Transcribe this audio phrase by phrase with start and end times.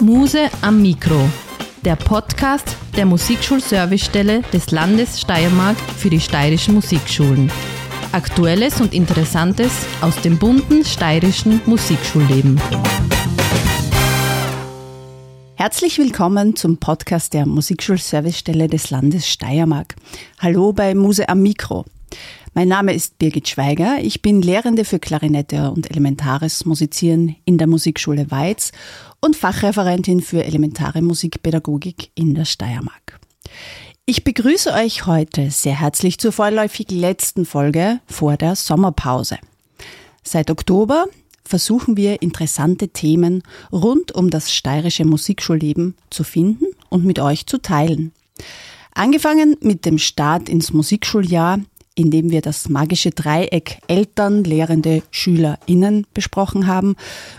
[0.00, 1.28] Muse am Mikro,
[1.84, 7.52] der Podcast der Musikschulservicestelle des Landes Steiermark für die steirischen Musikschulen.
[8.12, 12.58] Aktuelles und Interessantes aus dem bunten steirischen Musikschulleben.
[15.56, 19.96] Herzlich willkommen zum Podcast der Musikschulservicestelle des Landes Steiermark.
[20.38, 21.84] Hallo bei Muse am Mikro.
[22.52, 23.98] Mein Name ist Birgit Schweiger.
[24.02, 28.72] Ich bin Lehrende für Klarinette und elementares Musizieren in der Musikschule Weiz
[29.20, 33.20] und Fachreferentin für elementare Musikpädagogik in der Steiermark.
[34.04, 39.38] Ich begrüße euch heute sehr herzlich zur vorläufig letzten Folge vor der Sommerpause.
[40.24, 41.06] Seit Oktober
[41.44, 47.58] versuchen wir interessante Themen rund um das steirische Musikschulleben zu finden und mit euch zu
[47.58, 48.12] teilen.
[48.92, 51.60] Angefangen mit dem Start ins Musikschuljahr
[51.94, 56.96] in dem wir das magische Dreieck Eltern, Lehrende, SchülerInnen besprochen haben,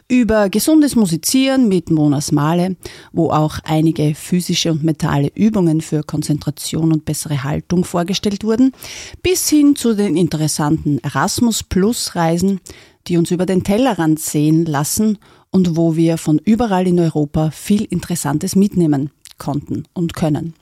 [0.08, 2.76] über gesundes Musizieren mit Monas Male,
[3.12, 8.74] wo auch einige physische und mentale Übungen für Konzentration und bessere Haltung vorgestellt wurden,
[9.24, 12.60] bis hin zu den interessanten Erasmus Plus Reisen,
[13.08, 15.18] die uns über den Tellerrand sehen lassen
[15.50, 20.54] und wo wir von überall in Europa viel Interessantes mitnehmen konnten und können.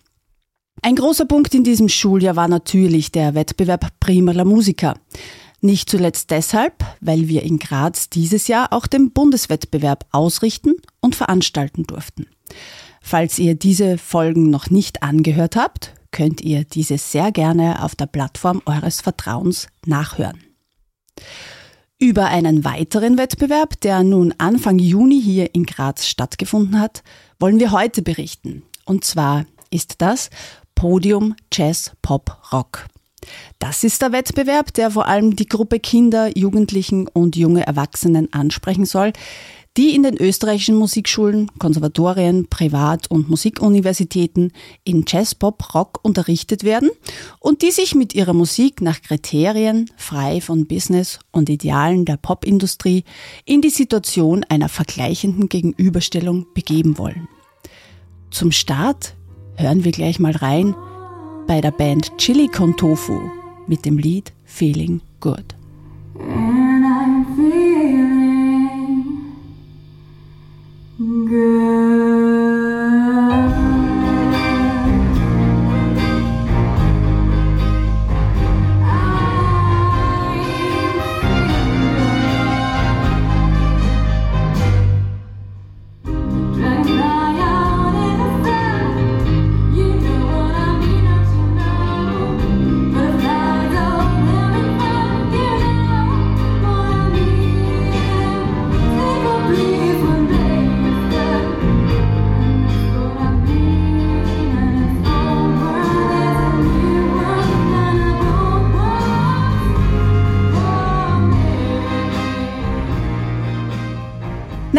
[0.81, 4.95] Ein großer Punkt in diesem Schuljahr war natürlich der Wettbewerb Prima la Musica.
[5.61, 11.83] Nicht zuletzt deshalb, weil wir in Graz dieses Jahr auch den Bundeswettbewerb ausrichten und veranstalten
[11.83, 12.27] durften.
[13.02, 18.07] Falls ihr diese Folgen noch nicht angehört habt, könnt ihr diese sehr gerne auf der
[18.07, 20.39] Plattform eures Vertrauens nachhören.
[22.00, 27.03] Über einen weiteren Wettbewerb, der nun Anfang Juni hier in Graz stattgefunden hat,
[27.38, 28.63] wollen wir heute berichten.
[28.85, 30.30] Und zwar ist das
[30.80, 32.88] Podium Jazz Pop Rock.
[33.59, 38.85] Das ist der Wettbewerb, der vor allem die Gruppe Kinder, Jugendlichen und junge Erwachsenen ansprechen
[38.85, 39.11] soll,
[39.75, 44.53] die in den österreichischen Musikschulen, Konservatorien, Privat- und Musikuniversitäten
[44.85, 46.91] in Jazz, Pop, Rock unterrichtet werden
[47.41, 53.03] und die sich mit ihrer Musik nach Kriterien frei von Business und Idealen der Popindustrie
[53.44, 57.28] in die Situation einer vergleichenden Gegenüberstellung begeben wollen.
[58.31, 59.16] Zum Start
[59.59, 60.74] hören wir gleich mal rein
[61.46, 63.20] bei der Band Chili con Tofu
[63.68, 65.56] mit dem Lied Feeling Good.
[66.16, 68.00] And I'm feeling
[71.28, 72.28] good.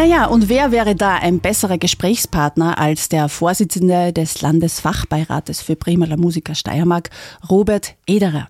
[0.01, 6.17] Naja, und wer wäre da ein besserer Gesprächspartner als der Vorsitzende des Landesfachbeirates für Primaler
[6.17, 7.11] Musiker Steiermark,
[7.51, 8.49] Robert Ederer?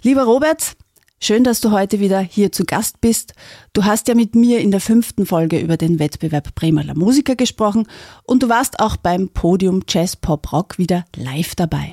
[0.00, 0.74] Lieber Robert,
[1.20, 3.34] schön, dass du heute wieder hier zu Gast bist.
[3.74, 7.86] Du hast ja mit mir in der fünften Folge über den Wettbewerb Primaler Musiker gesprochen
[8.24, 11.92] und du warst auch beim Podium Jazz Pop Rock wieder live dabei.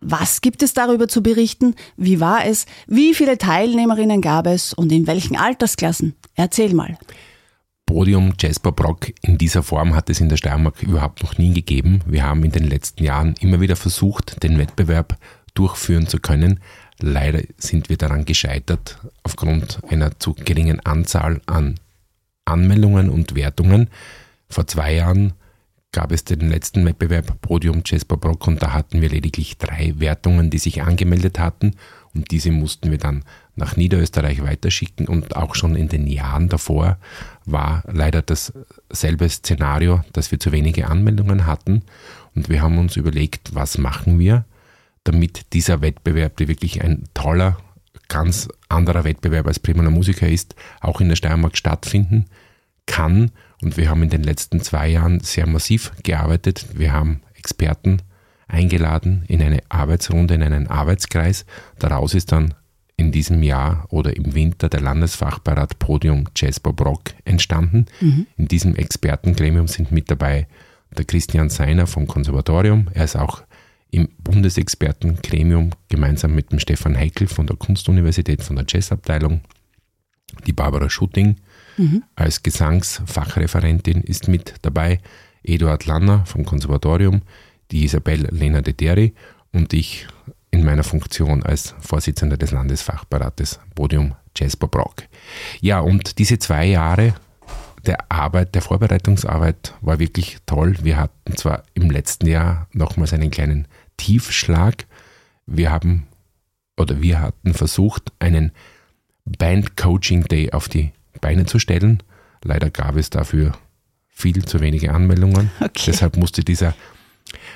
[0.00, 1.76] Was gibt es darüber zu berichten?
[1.96, 2.66] Wie war es?
[2.88, 6.16] Wie viele Teilnehmerinnen gab es und in welchen Altersklassen?
[6.34, 6.98] Erzähl mal.
[7.86, 12.00] Podium Jasper Brock in dieser Form hat es in der Steiermark überhaupt noch nie gegeben.
[12.06, 15.18] Wir haben in den letzten Jahren immer wieder versucht, den Wettbewerb
[15.54, 16.60] durchführen zu können.
[17.00, 21.74] Leider sind wir daran gescheitert aufgrund einer zu geringen Anzahl an
[22.44, 23.90] Anmeldungen und Wertungen.
[24.48, 25.34] Vor zwei Jahren
[25.92, 30.50] gab es den letzten Wettbewerb Podium Jasper Brock und da hatten wir lediglich drei Wertungen,
[30.50, 31.76] die sich angemeldet hatten
[32.14, 33.24] und diese mussten wir dann
[33.56, 36.98] nach Niederösterreich weiterschicken und auch schon in den Jahren davor
[37.46, 41.82] war leider dasselbe Szenario, dass wir zu wenige Anmeldungen hatten
[42.34, 44.44] und wir haben uns überlegt, was machen wir,
[45.04, 47.58] damit dieser Wettbewerb, der wirklich ein toller,
[48.08, 52.26] ganz anderer Wettbewerb als Primaner Musiker ist, auch in der Steiermark stattfinden
[52.86, 53.30] kann
[53.62, 56.66] und wir haben in den letzten zwei Jahren sehr massiv gearbeitet.
[56.74, 58.02] Wir haben Experten
[58.46, 61.46] eingeladen in eine Arbeitsrunde, in einen Arbeitskreis.
[61.78, 62.54] Daraus ist dann
[62.96, 67.86] in diesem Jahr oder im Winter der Landesfachbeirat Podium Jazz Bob Rock entstanden.
[68.00, 68.26] Mhm.
[68.36, 70.46] In diesem Expertengremium sind mit dabei
[70.96, 72.88] der Christian Seiner vom Konservatorium.
[72.94, 73.42] Er ist auch
[73.90, 79.40] im Bundesexpertengremium gemeinsam mit dem Stefan Heikel von der Kunstuniversität, von der Jazzabteilung.
[80.46, 81.36] Die Barbara Schutting
[81.76, 82.02] mhm.
[82.14, 85.00] als Gesangsfachreferentin ist mit dabei.
[85.42, 87.22] Eduard Lanner vom Konservatorium,
[87.70, 89.14] die Isabel Lena de Deri
[89.52, 90.06] und ich
[90.54, 95.02] in meiner Funktion als Vorsitzender des Landesfachberates Podium Jasper Brock.
[95.60, 97.14] Ja, und diese zwei Jahre
[97.84, 100.76] der Arbeit, der Vorbereitungsarbeit war wirklich toll.
[100.82, 103.66] Wir hatten zwar im letzten Jahr nochmals einen kleinen
[103.96, 104.86] Tiefschlag.
[105.44, 106.06] Wir haben
[106.76, 108.52] oder wir hatten versucht, einen
[109.24, 112.00] Band Coaching Day auf die Beine zu stellen.
[112.44, 113.58] Leider gab es dafür
[114.08, 115.50] viel zu wenige Anmeldungen.
[115.58, 115.82] Okay.
[115.86, 116.74] Deshalb musste dieser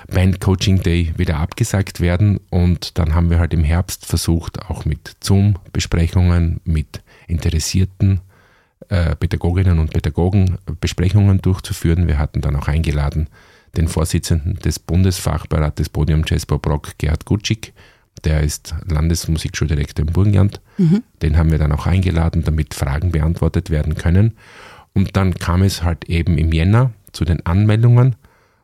[0.09, 4.85] Band Coaching Day wieder abgesagt werden und dann haben wir halt im Herbst versucht, auch
[4.85, 8.21] mit Zoom-Besprechungen, mit Interessierten
[8.89, 12.07] äh, Pädagoginnen und Pädagogen Besprechungen durchzuführen.
[12.09, 13.29] Wir hatten dann auch eingeladen
[13.77, 17.75] den Vorsitzenden des Bundesfachberates Podium Jasper Brock, Gerhard Gutschig.
[18.25, 20.61] Der ist Landesmusikschuldirektor im Burgenland.
[20.79, 21.03] Mhm.
[21.23, 24.37] Den haben wir dann auch eingeladen, damit Fragen beantwortet werden können.
[24.95, 28.17] Und dann kam es halt eben im Jänner zu den Anmeldungen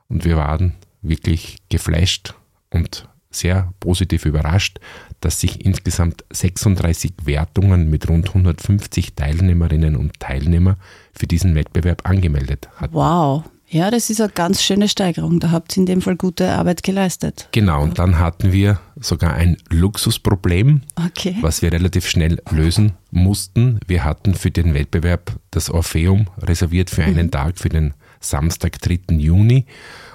[0.08, 0.75] und wir waren
[1.05, 2.35] wirklich geflasht
[2.71, 4.79] und sehr positiv überrascht,
[5.21, 10.77] dass sich insgesamt 36 Wertungen mit rund 150 Teilnehmerinnen und Teilnehmern
[11.12, 12.95] für diesen Wettbewerb angemeldet hatten.
[12.95, 13.45] Wow.
[13.67, 15.41] Ja, das ist eine ganz schöne Steigerung.
[15.41, 17.49] Da habt ihr in dem Fall gute Arbeit geleistet.
[17.51, 21.37] Genau, und dann hatten wir sogar ein Luxusproblem, okay.
[21.41, 23.81] was wir relativ schnell lösen mussten.
[23.87, 27.31] Wir hatten für den Wettbewerb das Orpheum reserviert für einen mhm.
[27.33, 29.17] Tag, für den Samstag, 3.
[29.17, 29.67] Juni.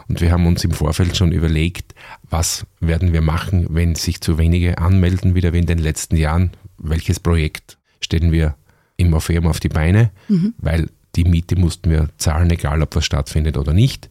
[0.09, 1.93] Und wir haben uns im Vorfeld schon überlegt,
[2.29, 6.51] was werden wir machen, wenn sich zu wenige anmelden, wieder wie in den letzten Jahren.
[6.79, 8.55] Welches Projekt stellen wir
[8.97, 10.55] im Orpheum auf die Beine, mhm.
[10.57, 14.09] weil die Miete mussten wir zahlen, egal ob was stattfindet oder nicht.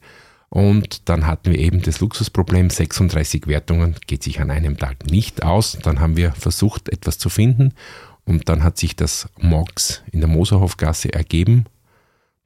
[0.50, 5.42] Und dann hatten wir eben das Luxusproblem, 36 Wertungen geht sich an einem Tag nicht
[5.42, 5.78] aus.
[5.82, 7.74] Dann haben wir versucht, etwas zu finden
[8.24, 11.66] und dann hat sich das MOX in der Moserhofgasse ergeben.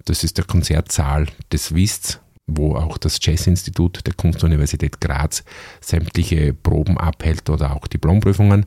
[0.04, 5.44] Das ist der Konzertsaal des WIST, wo auch das Jazzinstitut der Kunstuniversität Graz
[5.80, 8.66] sämtliche Proben abhält oder auch Diplomprüfungen.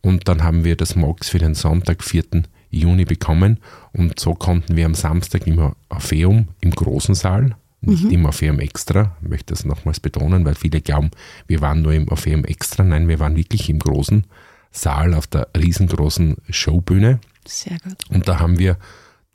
[0.00, 2.24] Und dann haben wir das MOX für den Sonntag, 4.
[2.70, 3.58] Juni bekommen
[3.92, 8.10] und so konnten wir am Samstag im Orpheum im großen Saal, nicht mhm.
[8.10, 11.10] im Orpheum Extra, ich möchte das nochmals betonen, weil viele glauben,
[11.46, 12.82] wir waren nur im Orpheum Extra.
[12.82, 14.24] Nein, wir waren wirklich im großen
[14.72, 17.20] Saal auf der riesengroßen Showbühne.
[17.46, 17.96] Sehr gut.
[18.08, 18.76] Und da haben wir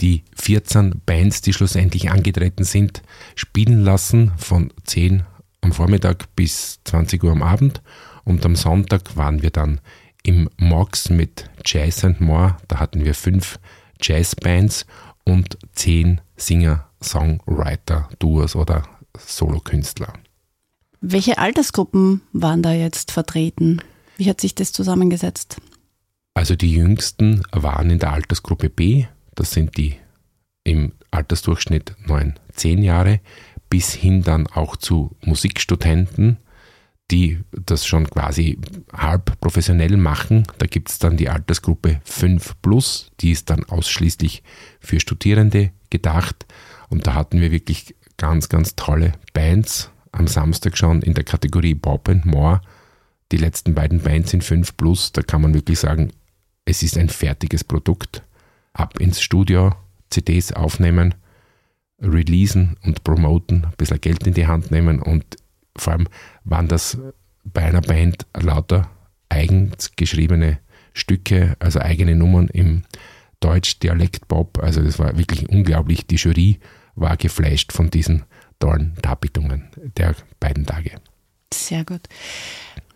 [0.01, 3.01] die 14 Bands, die schlussendlich angetreten sind,
[3.35, 5.23] spielen lassen von 10
[5.61, 7.81] am Vormittag bis 20 Uhr am Abend.
[8.23, 9.81] Und am Sonntag waren wir dann
[10.23, 12.57] im Mox mit Jazz and More.
[12.67, 13.59] Da hatten wir fünf
[14.01, 14.85] Jazzbands
[15.23, 18.83] und zehn Singer, Songwriter, Duos oder
[19.17, 20.13] Solokünstler.
[21.01, 23.81] Welche Altersgruppen waren da jetzt vertreten?
[24.17, 25.57] Wie hat sich das zusammengesetzt?
[26.33, 29.05] Also die jüngsten waren in der Altersgruppe B,
[29.39, 29.95] das sind die
[30.65, 33.21] im Altersdurchschnitt 9, 10 Jahre,
[33.69, 36.37] bis hin dann auch zu Musikstudenten,
[37.09, 38.59] die das schon quasi
[38.91, 40.43] halb professionell machen.
[40.57, 44.43] Da gibt es dann die Altersgruppe 5 Plus, die ist dann ausschließlich
[44.81, 46.45] für Studierende gedacht.
[46.89, 49.89] Und da hatten wir wirklich ganz, ganz tolle Bands.
[50.11, 52.61] Am Samstag schon in der Kategorie Bob and More.
[53.31, 56.11] Die letzten beiden Bands in 5 Plus, da kann man wirklich sagen,
[56.65, 58.23] es ist ein fertiges Produkt.
[58.73, 59.73] Ab ins Studio,
[60.09, 61.15] CDs aufnehmen,
[62.01, 65.25] releasen und promoten, ein bisschen Geld in die Hand nehmen und
[65.75, 66.07] vor allem
[66.43, 66.97] waren das
[67.43, 68.89] bei einer Band lauter
[69.29, 70.59] eigens geschriebene
[70.93, 72.83] Stücke, also eigene Nummern im
[73.39, 74.59] Deutsch-Dialekt-Pop.
[74.61, 76.05] Also das war wirklich unglaublich.
[76.07, 76.59] Die Jury
[76.95, 78.23] war geflasht von diesen
[78.59, 80.91] tollen Darbietungen der beiden Tage.
[81.53, 82.01] Sehr gut.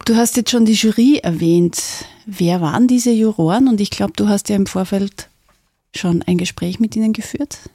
[0.06, 2.06] Du hast jetzt schon die Jury erwähnt.
[2.26, 3.70] Wer waren diese Juroren?
[3.70, 5.30] Und ich glaube, du hast ja im Vorfeld
[5.96, 7.70] schon ein Gespräch mit ihnen geführt.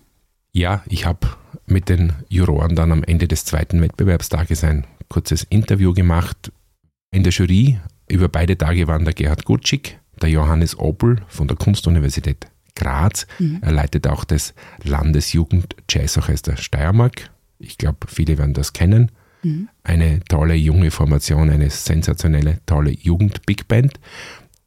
[0.52, 1.28] Ja, ich habe
[1.66, 6.52] mit den Juroren dann am Ende des zweiten Wettbewerbstages ein kurzes Interview gemacht.
[7.10, 11.56] In der Jury über beide Tage waren der Gerhard Gutschig, der Johannes Opel von der
[11.56, 13.26] Kunstuniversität Graz.
[13.38, 13.58] Mhm.
[13.60, 17.30] Er leitet auch das Landesjugend Jazzorchester Steiermark.
[17.58, 19.10] Ich glaube, viele werden das kennen.
[19.42, 19.68] Mhm.
[19.82, 23.98] Eine tolle junge Formation, eine sensationelle, tolle Jugend-Big Band.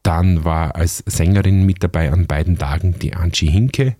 [0.04, 3.96] Dann war als Sängerin mit dabei an beiden Tagen die Angie Hinke.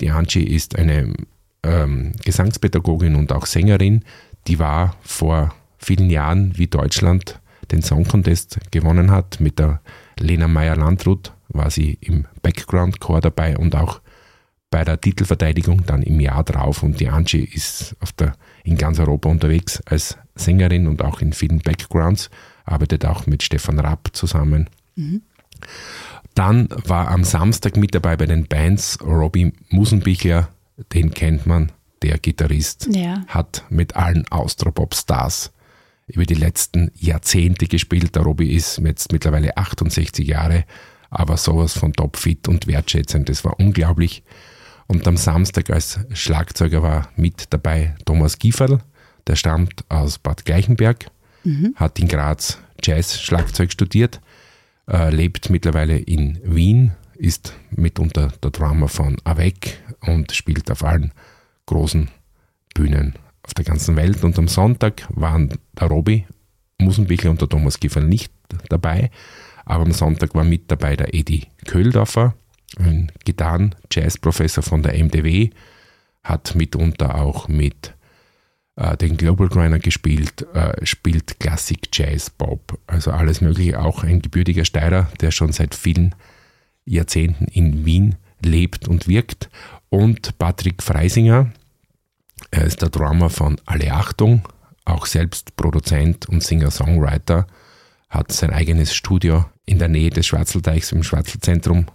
[0.00, 1.12] Die Angie ist eine
[1.62, 4.04] ähm, Gesangspädagogin und auch Sängerin.
[4.46, 9.40] Die war vor vielen Jahren, wie Deutschland den Song Contest gewonnen hat.
[9.40, 9.80] Mit der
[10.18, 14.00] Lena Meyer-Landrut war sie im Background-Chor dabei und auch
[14.70, 16.82] bei der Titelverteidigung dann im Jahr drauf.
[16.82, 18.34] Und die Angie ist der,
[18.64, 22.28] in ganz Europa unterwegs als Sängerin und auch in vielen Backgrounds,
[22.64, 24.68] arbeitet auch mit Stefan Rapp zusammen.
[24.96, 25.22] Mhm.
[26.34, 30.48] Dann war am Samstag mit dabei bei den Bands Robbie Musenbichler,
[30.92, 31.70] den kennt man,
[32.02, 33.24] der Gitarrist, Ja.
[33.28, 35.52] hat mit allen Austropop-Stars
[36.06, 38.14] über die letzten Jahrzehnte gespielt.
[38.16, 40.64] Der Robi ist jetzt mittlerweile 68 Jahre,
[41.08, 43.28] aber sowas von topfit und wertschätzend.
[43.28, 44.22] Das war unglaublich.
[44.86, 48.80] Und am Samstag als Schlagzeuger war mit dabei Thomas Gieferl,
[49.26, 51.06] der stammt aus Bad Gleichenberg,
[51.76, 54.20] hat in Graz Jazz-Schlagzeug studiert,
[54.90, 61.12] äh, lebt mittlerweile in Wien, ist mitunter der Drummer von Avec und spielt auf allen
[61.66, 62.10] großen
[62.74, 64.24] Bühnen auf der ganzen Welt.
[64.24, 66.26] Und am Sonntag waren der Robi
[66.78, 68.32] Musenbichler und der Thomas Gieferl nicht
[68.68, 69.10] dabei,
[69.64, 72.34] aber am Sonntag war mit dabei der Edi Köhldorfer,
[72.78, 75.50] ein Gitarren-Jazz-Professor von der MDW,
[76.22, 77.93] hat mitunter auch mit
[78.76, 83.80] äh, den Global Grinder gespielt, äh, spielt Klassik, Jazz, Pop, also alles mögliche.
[83.80, 86.14] Auch ein gebürtiger Steirer, der schon seit vielen
[86.84, 89.48] Jahrzehnten in Wien lebt und wirkt.
[89.88, 91.52] Und Patrick Freisinger,
[92.50, 94.42] er ist der Drummer von Alle Achtung,
[94.84, 97.46] auch selbst Produzent und Singer-Songwriter,
[98.10, 101.86] hat sein eigenes Studio in der Nähe des Schwarzelteichs im Schwarzelzentrum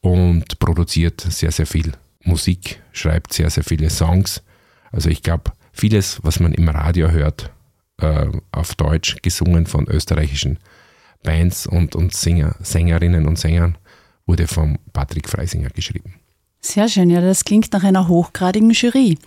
[0.00, 4.42] und produziert sehr, sehr viel Musik, schreibt sehr, sehr viele Songs.
[4.90, 7.50] Also ich glaube, vieles, was man im Radio hört,
[8.00, 10.58] äh, auf Deutsch gesungen von österreichischen
[11.22, 13.76] Bands und, und Sänger, Sängerinnen und Sängern,
[14.26, 16.14] wurde von Patrick Freisinger geschrieben.
[16.60, 19.18] Sehr schön, ja, das klingt nach einer hochgradigen Jury.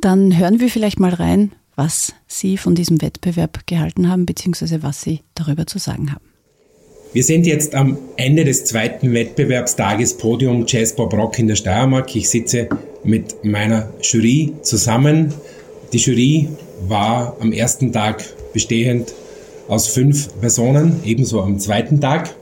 [0.00, 5.02] Dann hören wir vielleicht mal rein, was Sie von diesem Wettbewerb gehalten haben, beziehungsweise was
[5.02, 6.24] Sie darüber zu sagen haben.
[7.12, 12.14] Wir sind jetzt am Ende des zweiten Wettbewerbstages Podium Jazz Pop Rock in der Steiermark.
[12.16, 12.68] Ich sitze
[13.04, 15.32] mit meiner Jury zusammen.
[15.92, 16.48] Die Jury
[16.88, 19.14] war am ersten Tag bestehend
[19.68, 22.34] aus fünf Personen, ebenso am zweiten Tag.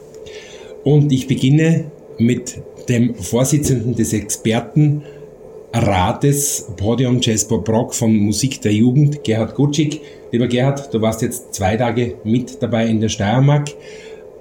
[0.82, 8.72] Und ich beginne mit dem Vorsitzenden des Expertenrates Podium Jazz Pop Rock von Musik der
[8.72, 10.00] Jugend, Gerhard Gutschig.
[10.32, 13.70] Lieber Gerhard, du warst jetzt zwei Tage mit dabei in der Steiermark.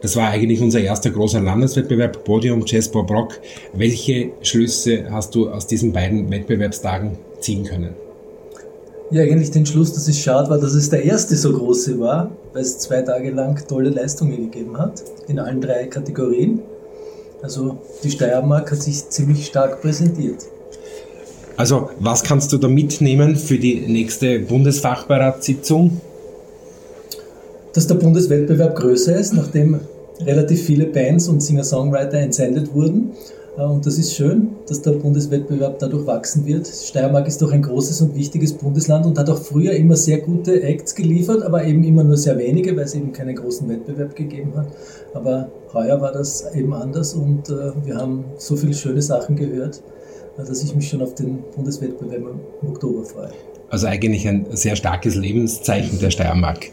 [0.01, 3.39] Das war eigentlich unser erster großer Landeswettbewerb, Podium Jazz Pop Rock.
[3.74, 8.02] Welche Schlüsse hast du aus diesen beiden Wettbewerbstagen ziehen können?
[9.13, 12.32] Ja, eigentlich den Schluss, dass es schade war, dass es der erste so große war,
[12.51, 16.62] weil es zwei Tage lang tolle Leistungen gegeben hat, in allen drei Kategorien.
[17.43, 20.38] Also die Steiermark hat sich ziemlich stark präsentiert.
[21.58, 26.01] Also, was kannst du da mitnehmen für die nächste Bundesfachbeiratssitzung?
[27.72, 29.79] Dass der Bundeswettbewerb größer ist, nachdem
[30.22, 33.12] relativ viele Bands und Singer-Songwriter entsendet wurden.
[33.57, 36.67] Äh, Und das ist schön, dass der Bundeswettbewerb dadurch wachsen wird.
[36.67, 40.62] Steiermark ist doch ein großes und wichtiges Bundesland und hat auch früher immer sehr gute
[40.63, 44.53] Acts geliefert, aber eben immer nur sehr wenige, weil es eben keinen großen Wettbewerb gegeben
[44.55, 44.67] hat.
[45.13, 49.81] Aber heuer war das eben anders und äh, wir haben so viele schöne Sachen gehört,
[50.38, 52.22] äh, dass ich mich schon auf den Bundeswettbewerb
[52.62, 53.29] im Oktober freue.
[53.69, 56.67] Also eigentlich ein sehr starkes Lebenszeichen der Steiermark.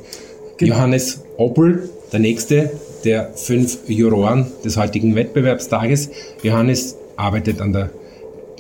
[0.59, 0.75] Genau.
[0.75, 2.71] Johannes Oppel, der nächste
[3.05, 6.11] der fünf Juroren des heutigen Wettbewerbstages.
[6.43, 7.91] Johannes arbeitet an der,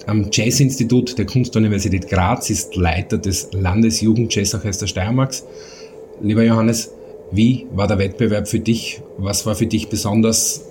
[0.06, 5.44] am Jazzinstitut der Kunstuniversität Graz, ist Leiter des Landesjugendjazzorchesters Steiermarks.
[6.20, 6.90] Lieber Johannes,
[7.30, 9.02] wie war der Wettbewerb für dich?
[9.18, 10.62] Was war für dich besonders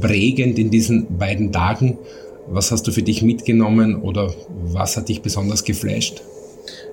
[0.00, 1.98] prägend in diesen beiden Tagen?
[2.48, 4.32] Was hast du für dich mitgenommen oder
[4.64, 6.22] was hat dich besonders geflasht?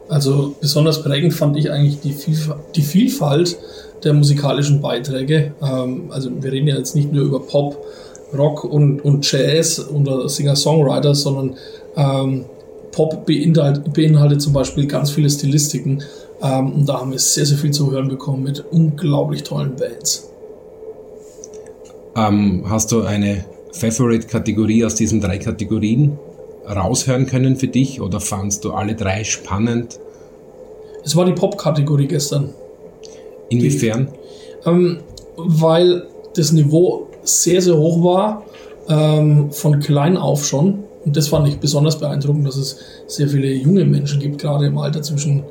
[0.10, 3.58] Also besonders prägend fand ich eigentlich die, Vielf die Vielfalt
[4.04, 5.54] der musikalischen Beiträge.
[5.62, 7.84] Ähm, also wir reden ja jetzt nicht nur über Pop,
[8.38, 11.56] Rock und, und Jazz oder Singer-Songwriter, sondern
[11.96, 12.46] ähm,
[12.92, 16.04] Pop beinhaltet, beinhaltet zum Beispiel ganz viele Stilistiken.
[16.42, 20.30] Ähm, und da haben wir sehr, sehr viel zu hören bekommen mit unglaublich tollen Bands.
[22.16, 26.18] Ähm, hast du eine Favorite-Kategorie aus diesen drei Kategorien
[26.66, 30.00] raushören können für dich oder fandst du alle drei spannend?
[31.04, 32.54] Es war die Pop-Kategorie gestern.
[33.50, 34.10] Inwiefern?
[34.66, 35.00] ähm,
[35.38, 38.44] weil das Niveau sehr, sehr hoch war,
[38.88, 40.84] ähm, von klein auf schon.
[41.06, 42.78] Und das fand ich besonders beeindruckend, dass es
[43.08, 45.44] sehr viele junge Menschen gibt, gerade im Alter zwischen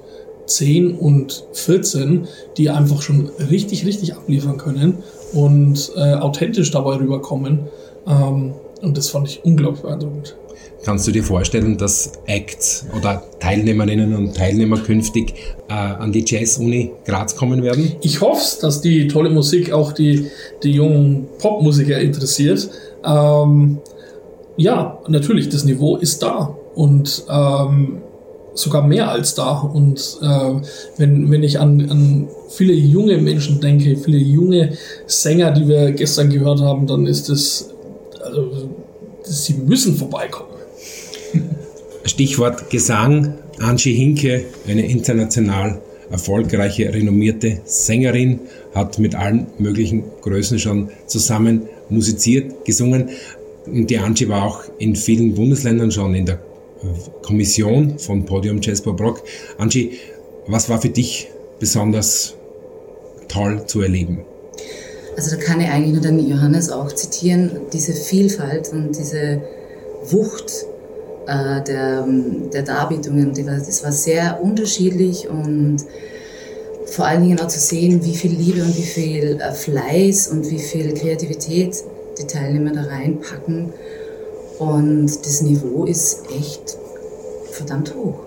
[0.46, 2.26] 10 und 14,
[2.56, 4.98] die einfach schon richtig, richtig abliefern können
[5.32, 7.60] und äh, authentisch dabei rüberkommen.
[8.06, 10.36] Ähm, und das fand ich unglaublich beeindruckend.
[10.84, 15.34] Kannst du dir vorstellen, dass Acts oder Teilnehmerinnen und Teilnehmer künftig
[15.68, 17.92] äh, an die Jazz-Uni Graz kommen werden?
[18.00, 20.26] Ich hoffe, dass die tolle Musik auch die,
[20.62, 22.70] die jungen Popmusiker interessiert.
[23.04, 23.78] Ähm,
[24.56, 28.02] ja, natürlich, das Niveau ist da und ähm,
[28.54, 29.60] sogar mehr als da.
[29.60, 30.60] Und äh,
[30.96, 34.74] wenn, wenn ich an, an viele junge Menschen denke, viele junge
[35.06, 37.70] Sänger, die wir gestern gehört haben, dann ist es,
[38.22, 38.70] also,
[39.22, 40.57] sie müssen vorbeikommen.
[42.04, 43.34] Stichwort Gesang.
[43.58, 45.80] Angie Hinke, eine international
[46.10, 48.40] erfolgreiche, renommierte Sängerin,
[48.74, 53.10] hat mit allen möglichen Größen schon zusammen musiziert, gesungen.
[53.66, 56.38] Und die Angie war auch in vielen Bundesländern schon in der
[57.22, 59.22] Kommission von Podium Jasper Brock.
[59.58, 59.98] Angie,
[60.46, 62.34] was war für dich besonders
[63.26, 64.20] toll zu erleben?
[65.16, 69.42] Also da kann ich eigentlich nur den Johannes auch zitieren, diese Vielfalt und diese
[70.10, 70.64] Wucht
[71.28, 72.06] äh, der,
[72.52, 75.84] der Darbietungen, das war sehr unterschiedlich und
[76.86, 80.50] vor allen Dingen auch zu sehen, wie viel Liebe und wie viel äh, Fleiß und
[80.50, 81.84] wie viel Kreativität
[82.18, 83.74] die Teilnehmer da reinpacken.
[84.58, 86.78] Und das Niveau ist echt
[87.52, 88.20] verdammt hoch.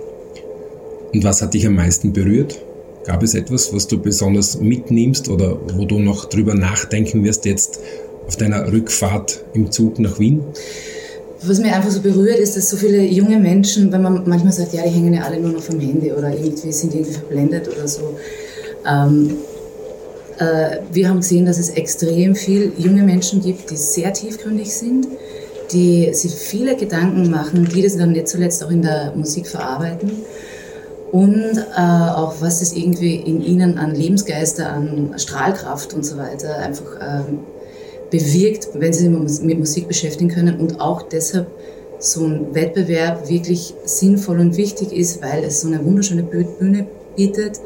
[1.12, 2.62] Und was hat dich am meisten berührt?
[3.06, 7.80] Gab es etwas, was du besonders mitnimmst oder wo du noch drüber nachdenken wirst jetzt
[8.28, 10.44] auf deiner Rückfahrt im Zug nach Wien?
[11.44, 14.74] Was mir einfach so berührt, ist, dass so viele junge Menschen, wenn man manchmal sagt,
[14.74, 17.88] ja, die hängen ja alle nur noch vom Handy oder irgendwie sind irgendwie verblendet oder
[17.88, 18.16] so.
[18.88, 19.38] Ähm,
[20.38, 25.08] äh, wir haben gesehen, dass es extrem viele junge Menschen gibt, die sehr tiefgründig sind,
[25.72, 30.12] die sich viele Gedanken machen, die das dann nicht zuletzt auch in der Musik verarbeiten
[31.12, 36.58] und äh, auch was es irgendwie in ihnen an Lebensgeister, an Strahlkraft und so weiter
[36.58, 37.40] einfach ähm,
[38.12, 41.48] bewirkt, wenn sie sich mit Musik beschäftigen können und auch deshalb
[41.98, 47.60] so ein Wettbewerb wirklich sinnvoll und wichtig ist, weil es so eine wunderschöne Bühne bietet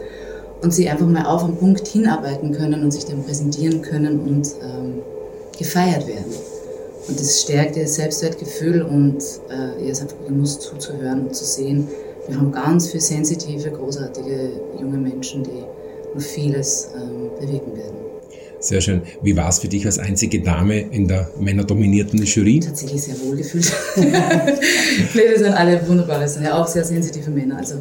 [0.62, 4.48] und sie einfach mal auf einen Punkt hinarbeiten können und sich dann präsentieren können und
[4.62, 5.02] ähm,
[5.58, 6.34] gefeiert werden.
[7.08, 9.18] Und das stärkt ihr Selbstwertgefühl und
[9.50, 11.88] äh, ihr ist einfach Genuss zuzuhören und zu sehen,
[12.28, 14.50] wir haben ganz viele sensitive, großartige
[14.80, 15.64] junge Menschen, die
[16.14, 18.05] noch vieles ähm, bewegen werden.
[18.66, 19.04] Sehr schön.
[19.22, 22.62] Wie war es für dich als einzige Dame in der männerdominierten Jury?
[22.62, 23.72] Tatsächlich sehr wohl gefühlt.
[23.94, 27.76] Pläne sind alle wunderbar, es sind ja auch sehr sensitive Männer, also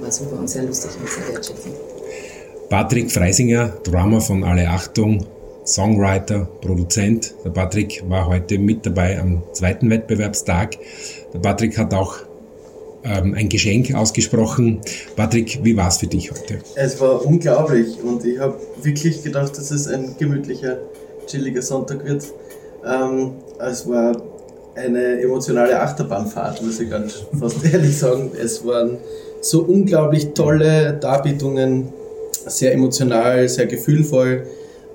[0.00, 1.74] war super und sehr lustig und sehr wertschätzend.
[2.70, 5.26] Patrick Freisinger, Drummer von Alle Achtung,
[5.66, 7.34] Songwriter, Produzent.
[7.44, 10.78] Der Patrick war heute mit dabei am zweiten Wettbewerbstag.
[11.34, 12.16] Der Patrick hat auch
[13.04, 14.80] ähm, ein Geschenk ausgesprochen.
[15.16, 16.58] Patrick, wie war es für dich heute?
[16.74, 20.78] Es war unglaublich und ich habe wirklich gedacht, dass es ein gemütlicher,
[21.26, 22.24] chilliger Sonntag wird.
[22.84, 24.16] Ähm, es war
[24.74, 28.30] eine emotionale Achterbahnfahrt, muss ich ganz fast ehrlich sagen.
[28.40, 28.98] Es waren
[29.40, 31.92] so unglaublich tolle Darbietungen,
[32.46, 34.46] sehr emotional, sehr gefühlvoll,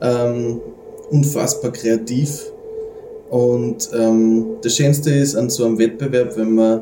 [0.01, 0.61] ähm,
[1.09, 2.51] unfassbar kreativ.
[3.29, 6.81] Und ähm, das Schönste ist an so einem Wettbewerb, wenn man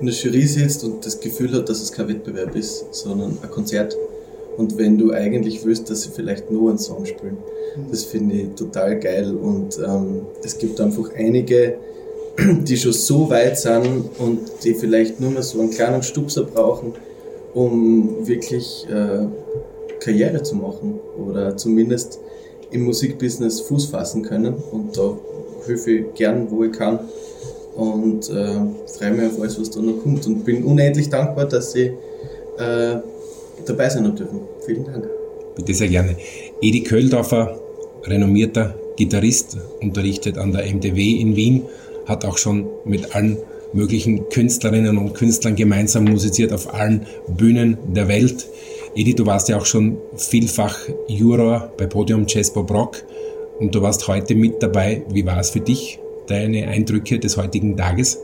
[0.00, 3.50] in der Jury sitzt und das Gefühl hat, dass es kein Wettbewerb ist, sondern ein
[3.50, 3.96] Konzert.
[4.56, 7.38] Und wenn du eigentlich willst, dass sie vielleicht nur einen Song spielen,
[7.90, 9.34] das finde ich total geil.
[9.34, 11.76] Und ähm, es gibt einfach einige,
[12.38, 16.92] die schon so weit sind und die vielleicht nur mehr so einen kleinen Stupser brauchen,
[17.54, 19.26] um wirklich äh,
[20.00, 22.18] Karriere zu machen oder zumindest
[22.70, 24.54] im Musikbusiness Fuß fassen können.
[24.70, 25.16] Und da
[25.66, 27.00] helfe ich gern, wo ich kann
[27.74, 28.54] und äh,
[28.98, 31.92] freue mich auf alles, was da noch kommt und bin unendlich dankbar, dass Sie
[32.58, 32.96] äh,
[33.66, 34.40] dabei sein dürfen.
[34.64, 35.08] Vielen Dank.
[35.56, 36.16] Bitte sehr gerne.
[36.60, 37.58] Edi Köldorfer,
[38.04, 41.62] renommierter Gitarrist, unterrichtet an der MDW in Wien,
[42.06, 43.38] hat auch schon mit allen
[43.72, 48.46] möglichen Künstlerinnen und Künstlern gemeinsam musiziert auf allen Bühnen der Welt.
[48.94, 53.02] Edi, du warst ja auch schon vielfach Juror bei Podium Jazz Bob Rock
[53.58, 55.02] und du warst heute mit dabei.
[55.10, 56.01] Wie war es für dich?
[56.26, 58.18] Deine Eindrücke des heutigen Tages?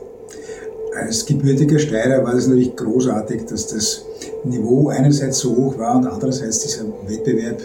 [0.95, 4.05] Als gebürtiger Steirer war es natürlich großartig, dass das
[4.43, 7.61] Niveau einerseits so hoch war und andererseits dieser Wettbewerb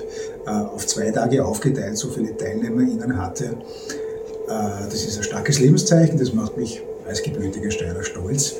[0.46, 3.44] äh, auf zwei Tage aufgeteilt so viele TeilnehmerInnen hatte.
[3.44, 8.54] Äh, das ist ein starkes Lebenszeichen, das macht mich als gebürtiger Steirer stolz.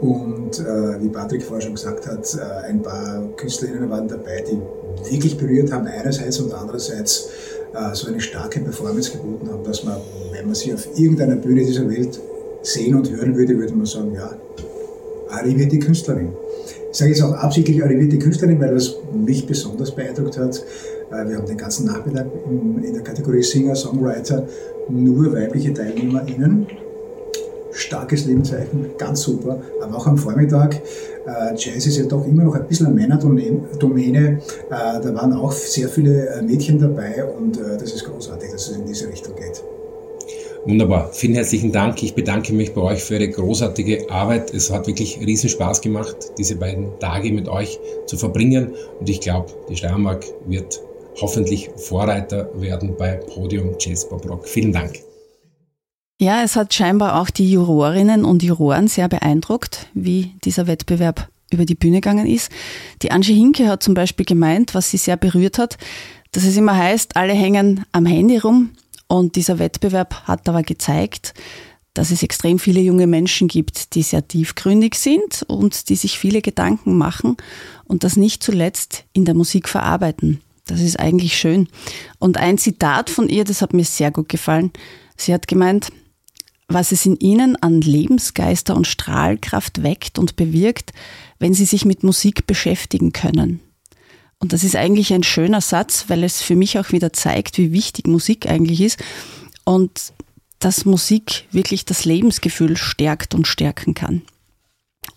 [0.00, 4.58] Und äh, wie Patrick vorher schon gesagt hat, äh, ein paar Künstlerinnen waren dabei, die
[5.10, 7.28] wirklich berührt haben, einerseits und andererseits
[7.94, 9.96] so eine starke Performance geboten haben, dass man,
[10.32, 12.20] wenn man sie auf irgendeiner Bühne dieser Welt
[12.62, 14.30] sehen und hören würde, würde man sagen, ja,
[15.44, 16.32] die Künstlerin.
[16.90, 20.64] Ich sage jetzt auch absichtlich die Künstlerin, weil das mich besonders beeindruckt hat.
[21.12, 22.26] Äh, wir haben den ganzen Nachmittag
[22.82, 24.46] in der Kategorie Singer, Songwriter
[24.88, 26.66] nur weibliche TeilnehmerInnen
[27.72, 29.60] starkes Lebenszeichen, ganz super.
[29.80, 30.80] Aber auch am Vormittag,
[31.26, 34.28] äh, Jazz ist ja doch immer noch ein bisschen eine Männerdomäne.
[34.28, 38.70] Äh, da waren auch sehr viele äh, Mädchen dabei und äh, das ist großartig, dass
[38.70, 39.62] es in diese Richtung geht.
[40.66, 41.10] Wunderbar.
[41.12, 42.02] Vielen herzlichen Dank.
[42.02, 44.52] Ich bedanke mich bei euch für Ihre großartige Arbeit.
[44.52, 48.74] Es hat wirklich riesen Spaß gemacht, diese beiden Tage mit euch zu verbringen.
[48.98, 50.82] Und ich glaube, die Steiermark wird
[51.20, 54.46] hoffentlich Vorreiter werden bei Podium Jazz Bob Rock.
[54.46, 55.09] Vielen Dank.
[56.20, 61.64] Ja, es hat scheinbar auch die Jurorinnen und Juroren sehr beeindruckt, wie dieser Wettbewerb über
[61.64, 62.52] die Bühne gegangen ist.
[63.00, 65.78] Die Angie Hinke hat zum Beispiel gemeint, was sie sehr berührt hat,
[66.32, 68.72] dass es immer heißt, alle hängen am Handy rum
[69.06, 71.32] und dieser Wettbewerb hat aber gezeigt,
[71.94, 76.42] dass es extrem viele junge Menschen gibt, die sehr tiefgründig sind und die sich viele
[76.42, 77.38] Gedanken machen
[77.84, 80.42] und das nicht zuletzt in der Musik verarbeiten.
[80.66, 81.66] Das ist eigentlich schön.
[82.18, 84.70] Und ein Zitat von ihr, das hat mir sehr gut gefallen.
[85.16, 85.88] Sie hat gemeint,
[86.70, 90.92] was es in ihnen an Lebensgeister und Strahlkraft weckt und bewirkt,
[91.38, 93.60] wenn sie sich mit Musik beschäftigen können.
[94.38, 97.72] Und das ist eigentlich ein schöner Satz, weil es für mich auch wieder zeigt, wie
[97.72, 98.98] wichtig Musik eigentlich ist
[99.64, 100.12] und
[100.60, 104.22] dass Musik wirklich das Lebensgefühl stärkt und stärken kann.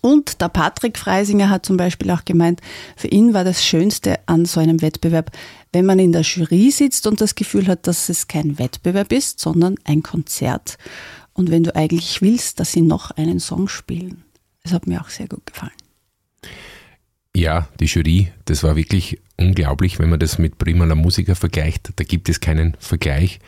[0.00, 2.60] Und der Patrick Freisinger hat zum Beispiel auch gemeint,
[2.96, 5.30] für ihn war das Schönste an so einem Wettbewerb,
[5.72, 9.40] wenn man in der Jury sitzt und das Gefühl hat, dass es kein Wettbewerb ist,
[9.40, 10.76] sondern ein Konzert.
[11.34, 14.24] Und wenn du eigentlich willst, dass sie noch einen Song spielen.
[14.62, 15.72] Das hat mir auch sehr gut gefallen.
[17.36, 21.90] Ja, die Jury, das war wirklich unglaublich, wenn man das mit Prima la Musica vergleicht.
[21.96, 23.40] Da gibt es keinen Vergleich.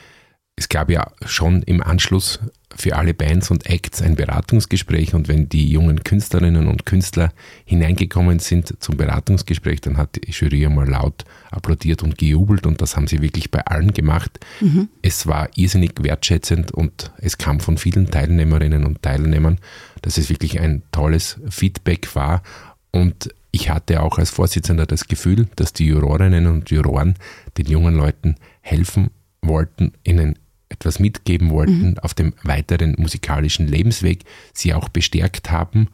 [0.57, 2.41] Es gab ja schon im Anschluss
[2.77, 7.33] für alle Bands und Acts ein Beratungsgespräch und wenn die jungen Künstlerinnen und Künstler
[7.65, 12.97] hineingekommen sind zum Beratungsgespräch, dann hat die Jury einmal laut applaudiert und gejubelt und das
[12.97, 14.39] haben sie wirklich bei allen gemacht.
[14.61, 14.89] Mhm.
[15.03, 19.59] Es war irrsinnig wertschätzend und es kam von vielen Teilnehmerinnen und Teilnehmern,
[20.03, 22.43] dass es wirklich ein tolles Feedback war
[22.91, 27.15] und ich hatte auch als Vorsitzender das Gefühl, dass die Jurorinnen und Juroren
[27.57, 29.11] den jungen Leuten helfen
[29.41, 31.99] wollten, ihnen etwas mitgeben wollten mhm.
[31.99, 35.89] auf dem weiteren musikalischen Lebensweg, sie auch bestärkt haben.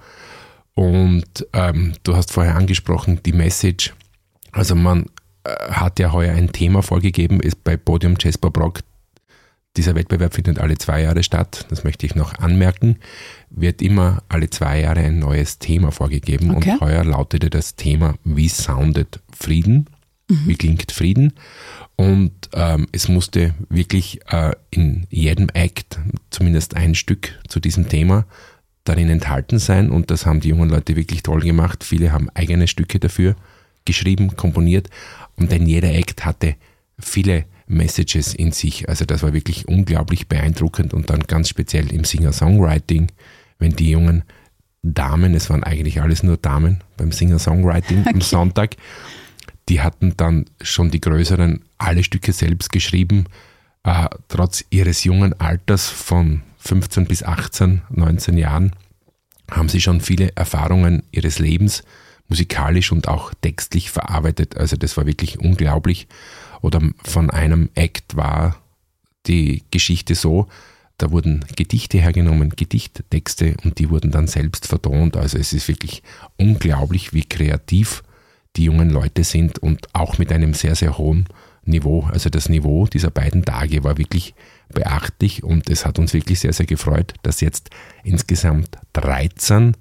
[0.75, 3.93] Und ähm, du hast vorher angesprochen, die Message.
[4.53, 5.07] Also man
[5.45, 8.81] äh, hat ja heuer ein Thema vorgegeben, ist bei Podium Jasper Brock.
[9.77, 12.97] Dieser Wettbewerb findet alle zwei Jahre statt, das möchte ich noch anmerken.
[13.49, 16.73] Wird immer alle zwei Jahre ein neues Thema vorgegeben okay.
[16.73, 19.87] und heuer lautete das Thema Wie soundet Frieden?
[20.33, 20.49] Mhm.
[20.49, 21.35] Wie klingt Frieden?
[21.97, 25.99] Und ähm, es musste wirklich äh, in jedem Act
[26.31, 28.27] zumindest ein Stück zu diesem Thema
[28.85, 29.91] darin enthalten sein.
[29.91, 31.85] Und das haben die jungen Leute wirklich toll gemacht.
[31.85, 33.37] Viele haben eigene Stücke dafür
[33.85, 34.89] geschrieben, komponiert.
[35.37, 36.57] Und denn jeder Act hatte
[36.99, 38.89] viele Messages in sich.
[38.89, 40.95] Also das war wirklich unglaublich beeindruckend.
[40.95, 43.09] Und dann ganz speziell im Singer-Songwriting,
[43.59, 44.25] wenn die jungen
[44.83, 48.11] Damen, es waren eigentlich alles nur Damen beim Singer-Songwriting okay.
[48.15, 48.77] am Sonntag,
[49.69, 53.27] die hatten dann schon die größeren alle Stücke selbst geschrieben,
[53.85, 58.73] äh, trotz ihres jungen Alters von 15 bis 18, 19 Jahren,
[59.51, 61.83] haben sie schon viele Erfahrungen ihres Lebens
[62.29, 64.57] musikalisch und auch textlich verarbeitet.
[64.57, 66.07] Also das war wirklich unglaublich.
[66.63, 68.57] Oder von einem Act war
[69.27, 70.49] die Geschichte so,
[70.99, 75.17] da wurden Gedichte hergenommen, Gedichttexte und die wurden dann selbst vertont.
[75.17, 76.03] Also es ist wirklich
[76.37, 78.03] unglaublich, wie kreativ
[78.57, 81.27] die jungen Leute sind und auch mit einem sehr, sehr hohen
[81.65, 82.09] Niveau.
[82.13, 84.35] Also das Niveau dieser beiden Tage war wirklich
[84.73, 87.71] beachtlich und es hat uns wirklich sehr, sehr gefreut, dass jetzt
[88.05, 89.77] insgesamt 13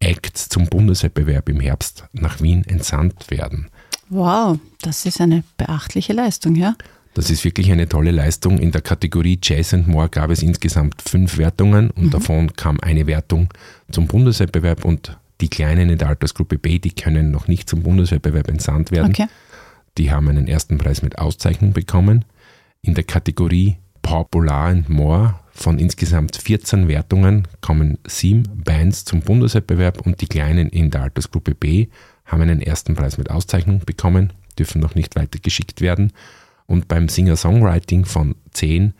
[0.00, 3.68] Acts zum Bundeswettbewerb im Herbst nach Wien entsandt werden.
[4.10, 6.76] Wow, das ist eine beachtliche Leistung, ja?
[7.14, 8.58] Das ist wirklich eine tolle Leistung.
[8.58, 12.10] In der Kategorie Jazz and More gab es insgesamt fünf Wertungen und mhm.
[12.10, 13.48] davon kam eine Wertung
[13.90, 18.48] zum Bundeswettbewerb und die Kleinen in der Altersgruppe B, die können noch nicht zum Bundeswettbewerb
[18.48, 19.10] entsandt werden.
[19.10, 19.26] Okay.
[19.98, 22.24] Die haben einen ersten Preis mit Auszeichnung bekommen.
[22.82, 30.04] In der Kategorie Popular and More von insgesamt 14 Wertungen kommen sieben Bands zum Bundeswettbewerb
[30.04, 31.88] und die Kleinen in der Altersgruppe B
[32.24, 36.12] haben einen ersten Preis mit Auszeichnung bekommen, dürfen noch nicht weiter geschickt werden.
[36.66, 38.94] Und beim Singer-Songwriting von 10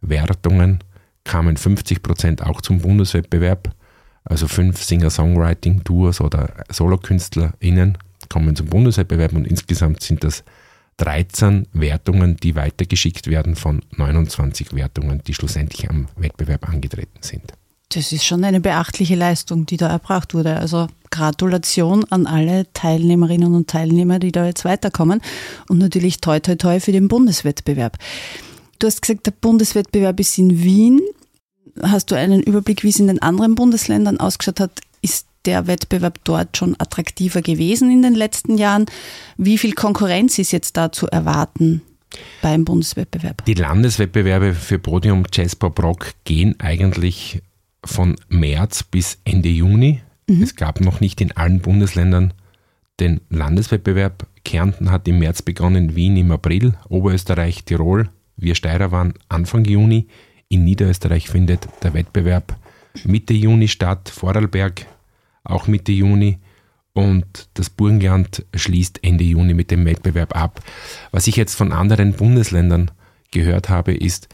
[0.00, 0.82] Wertungen
[1.24, 3.74] kamen 50 Prozent auch zum Bundeswettbewerb.
[4.24, 10.44] Also fünf Singer-Songwriting-Duos oder SolokünstlerInnen kommen zum Bundeswettbewerb und insgesamt sind das
[10.98, 17.54] 13 Wertungen, die weitergeschickt werden von 29 Wertungen, die schlussendlich am Wettbewerb angetreten sind.
[17.92, 20.56] Das ist schon eine beachtliche Leistung, die da erbracht wurde.
[20.56, 25.20] Also Gratulation an alle Teilnehmerinnen und Teilnehmer, die da jetzt weiterkommen
[25.68, 27.96] und natürlich toi toi toi für den Bundeswettbewerb.
[28.78, 31.00] Du hast gesagt, der Bundeswettbewerb ist in Wien.
[31.82, 34.80] Hast du einen Überblick, wie es in den anderen Bundesländern ausgeschaut hat?
[35.02, 38.86] Ist der Wettbewerb dort schon attraktiver gewesen in den letzten Jahren?
[39.36, 41.82] Wie viel Konkurrenz ist jetzt da zu erwarten?
[42.42, 43.44] beim Bundeswettbewerb?
[43.44, 47.42] Die Landeswettbewerbe für Podium Jazz Pop Rock gehen eigentlich
[47.84, 50.00] von März bis Ende Juni.
[50.28, 50.42] Mhm.
[50.42, 52.34] Es gab noch nicht in allen Bundesländern
[52.98, 54.26] den Landeswettbewerb.
[54.44, 60.06] Kärnten hat im März begonnen, Wien im April, Oberösterreich, Tirol, wir Steirer waren Anfang Juni.
[60.52, 62.56] In Niederösterreich findet der Wettbewerb
[63.04, 64.84] Mitte Juni statt, Vorarlberg
[65.44, 66.38] auch Mitte Juni.
[66.92, 70.60] und das Burgenland schließt Ende Juni mit dem Wettbewerb ab.
[71.12, 72.90] Was ich jetzt von anderen Bundesländern
[73.30, 74.28] gehört habe, ist,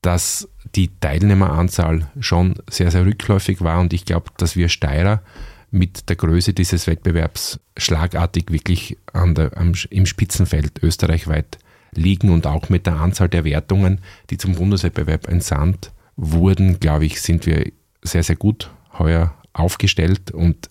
[0.00, 5.22] dass die Teilnehmeranzahl schon sehr, sehr rückläufig war und ich glaube, dass wir Steirer
[5.70, 11.58] mit der Größe dieses Wettbewerbs schlagartig wirklich der, am, im Spitzenfeld österreichweit
[11.92, 17.20] liegen und auch mit der Anzahl der Wertungen, die zum Bundeswettbewerb entsandt wurden, glaube ich,
[17.20, 17.70] sind wir
[18.02, 20.70] sehr, sehr gut heuer aufgestellt und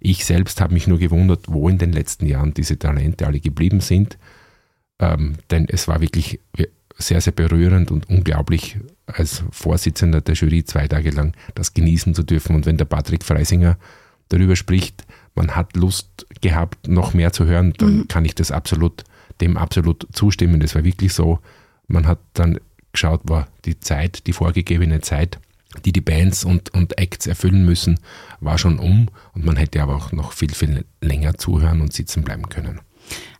[0.00, 3.80] ich selbst habe mich nur gewundert, wo in den letzten Jahren diese Talente alle geblieben
[3.80, 4.18] sind,
[4.98, 6.40] ähm, denn es war wirklich
[6.96, 12.22] sehr, sehr berührend und unglaublich, als Vorsitzender der Jury zwei Tage lang das genießen zu
[12.22, 12.54] dürfen.
[12.54, 13.78] Und wenn der Patrick Freisinger
[14.28, 18.08] darüber spricht, man hat Lust gehabt, noch mehr zu hören, dann mhm.
[18.08, 19.04] kann ich das absolut,
[19.40, 20.60] dem absolut zustimmen.
[20.60, 21.38] Das war wirklich so.
[21.86, 22.58] Man hat dann
[22.92, 25.38] geschaut, war die Zeit, die vorgegebene Zeit,
[25.84, 27.98] die die Bands und, und Acts erfüllen müssen,
[28.40, 32.22] war schon um und man hätte aber auch noch viel, viel länger zuhören und sitzen
[32.22, 32.80] bleiben können.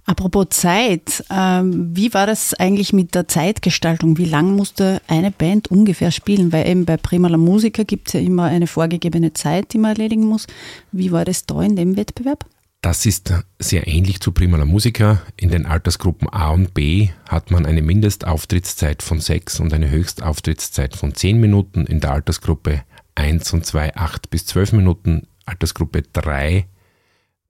[0.06, 4.18] Apropos Zeit, ähm, wie war das eigentlich mit der Zeitgestaltung?
[4.18, 6.52] Wie lang musste eine Band ungefähr spielen?
[6.52, 9.92] Weil eben bei Prima la Musica gibt es ja immer eine vorgegebene Zeit, die man
[9.92, 10.46] erledigen muss.
[10.92, 12.44] Wie war das da in dem Wettbewerb?
[12.84, 15.22] Das ist sehr ähnlich zu Prima la Musica.
[15.38, 20.94] In den Altersgruppen A und B hat man eine Mindestauftrittszeit von sechs und eine Höchstauftrittszeit
[20.94, 21.86] von zehn Minuten.
[21.86, 22.82] In der Altersgruppe
[23.14, 25.26] 1 und 2 acht bis zwölf Minuten.
[25.46, 26.66] Altersgruppe 3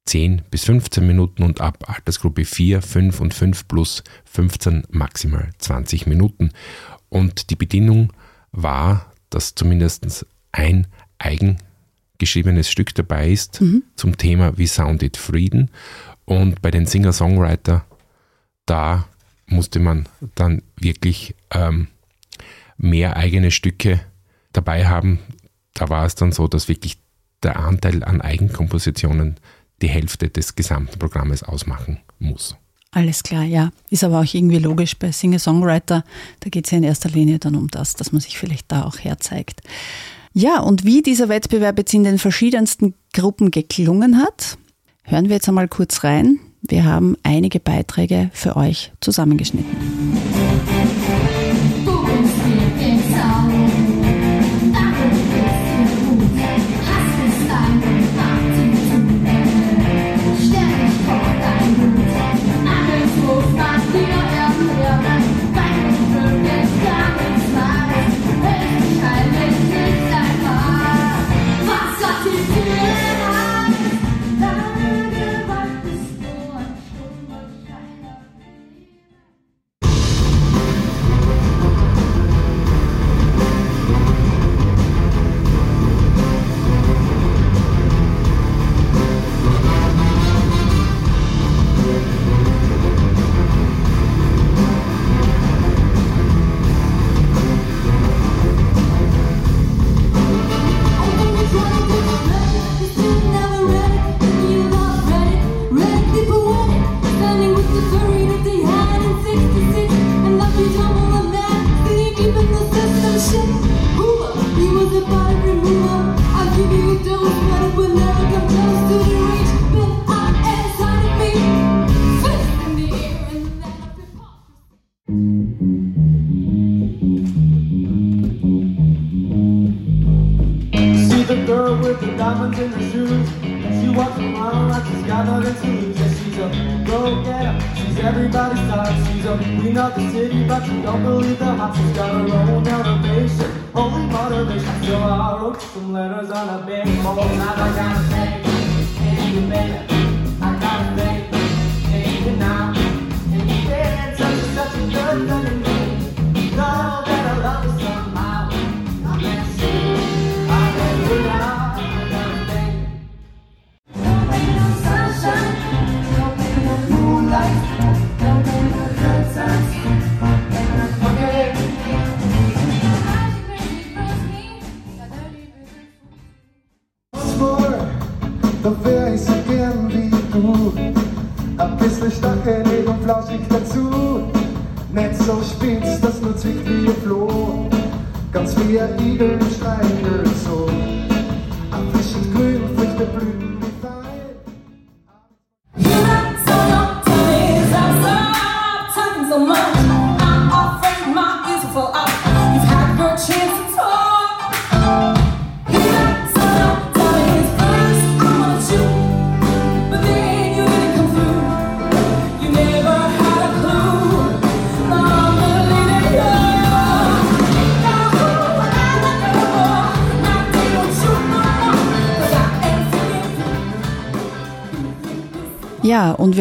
[0.06, 6.06] 10 bis 15 Minuten und ab Altersgruppe 4, 5 und 5 plus 15 maximal 20
[6.06, 6.52] Minuten.
[7.08, 8.12] Und die Bedingung
[8.52, 10.86] war, dass zumindest ein
[12.14, 13.82] eigengeschriebenes Stück dabei ist mhm.
[13.96, 15.70] zum Thema Wie sounded Frieden.
[16.24, 17.84] Und bei den Singer-Songwriter,
[18.66, 19.06] da
[19.46, 21.88] musste man dann wirklich ähm,
[22.78, 24.00] mehr eigene Stücke
[24.52, 25.18] dabei haben.
[25.74, 26.98] Da war es dann so, dass wirklich
[27.42, 29.36] der Anteil an Eigenkompositionen
[29.82, 32.56] die Hälfte des gesamten Programmes ausmachen muss.
[32.90, 33.70] Alles klar, ja.
[33.90, 36.04] Ist aber auch irgendwie logisch bei Singer-Songwriter.
[36.40, 38.84] Da geht es ja in erster Linie dann um das, dass man sich vielleicht da
[38.84, 39.62] auch herzeigt.
[40.36, 44.58] Ja, und wie dieser Wettbewerb jetzt in den verschiedensten Gruppen geklungen hat,
[45.04, 46.40] hören wir jetzt einmal kurz rein.
[46.60, 50.23] Wir haben einige Beiträge für euch zusammengeschnitten.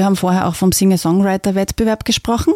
[0.03, 2.53] Wir haben vorher auch vom Singer-Songwriter-Wettbewerb gesprochen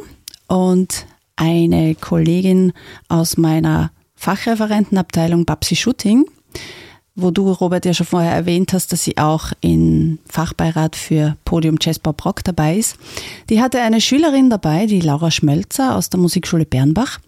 [0.48, 1.06] und
[1.38, 2.74] eine Kollegin
[3.08, 6.26] aus meiner Fachreferentenabteilung Babsi Shooting,
[7.16, 11.78] wo du, Robert, ja schon vorher erwähnt hast, dass sie auch im Fachbeirat für Podium
[11.80, 12.98] Jazz Pop Rock dabei ist.
[13.50, 17.20] Die hatte eine Schülerin dabei, die Laura Schmölzer aus der Musikschule Bernbach.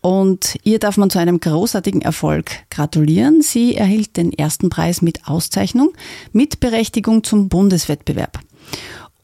[0.00, 3.42] Und ihr darf man zu einem großartigen Erfolg gratulieren.
[3.42, 5.92] Sie erhielt den ersten Preis mit Auszeichnung
[6.32, 8.38] mit Berechtigung zum Bundeswettbewerb.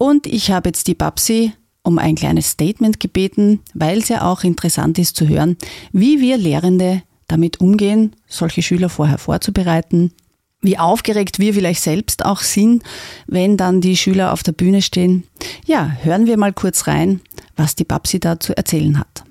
[0.03, 1.53] Und ich habe jetzt die Babsi
[1.85, 5.57] um ein kleines Statement gebeten, weil es ja auch interessant ist zu hören,
[5.93, 10.13] wie wir Lehrende damit umgehen, solche Schüler vorher vorzubereiten,
[10.61, 12.83] wie aufgeregt wir vielleicht selbst auch sind,
[13.29, 15.23] wenn dann die Schüler auf der Bühne stehen.
[15.67, 17.21] Ja, hören wir mal kurz rein,
[17.55, 19.23] was die Babsi da zu erzählen hat.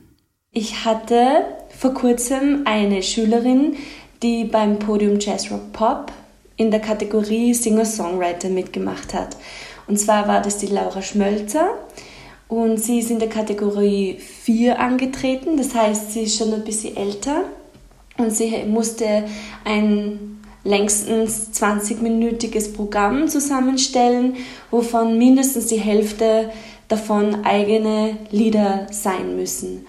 [0.54, 3.76] Ich hatte vor kurzem eine Schülerin,
[4.24, 6.14] die beim Podium Jazz Rock Pop
[6.56, 9.36] in der Kategorie Singer-Songwriter mitgemacht hat.
[9.92, 11.72] Und zwar war das die Laura Schmölzer
[12.48, 16.96] und sie ist in der Kategorie 4 angetreten, das heißt, sie ist schon ein bisschen
[16.96, 17.44] älter
[18.18, 19.26] und sie musste
[19.66, 24.38] ein längstens 20-minütiges Programm zusammenstellen,
[24.70, 26.52] wovon mindestens die Hälfte
[26.88, 29.86] davon eigene Lieder sein müssen.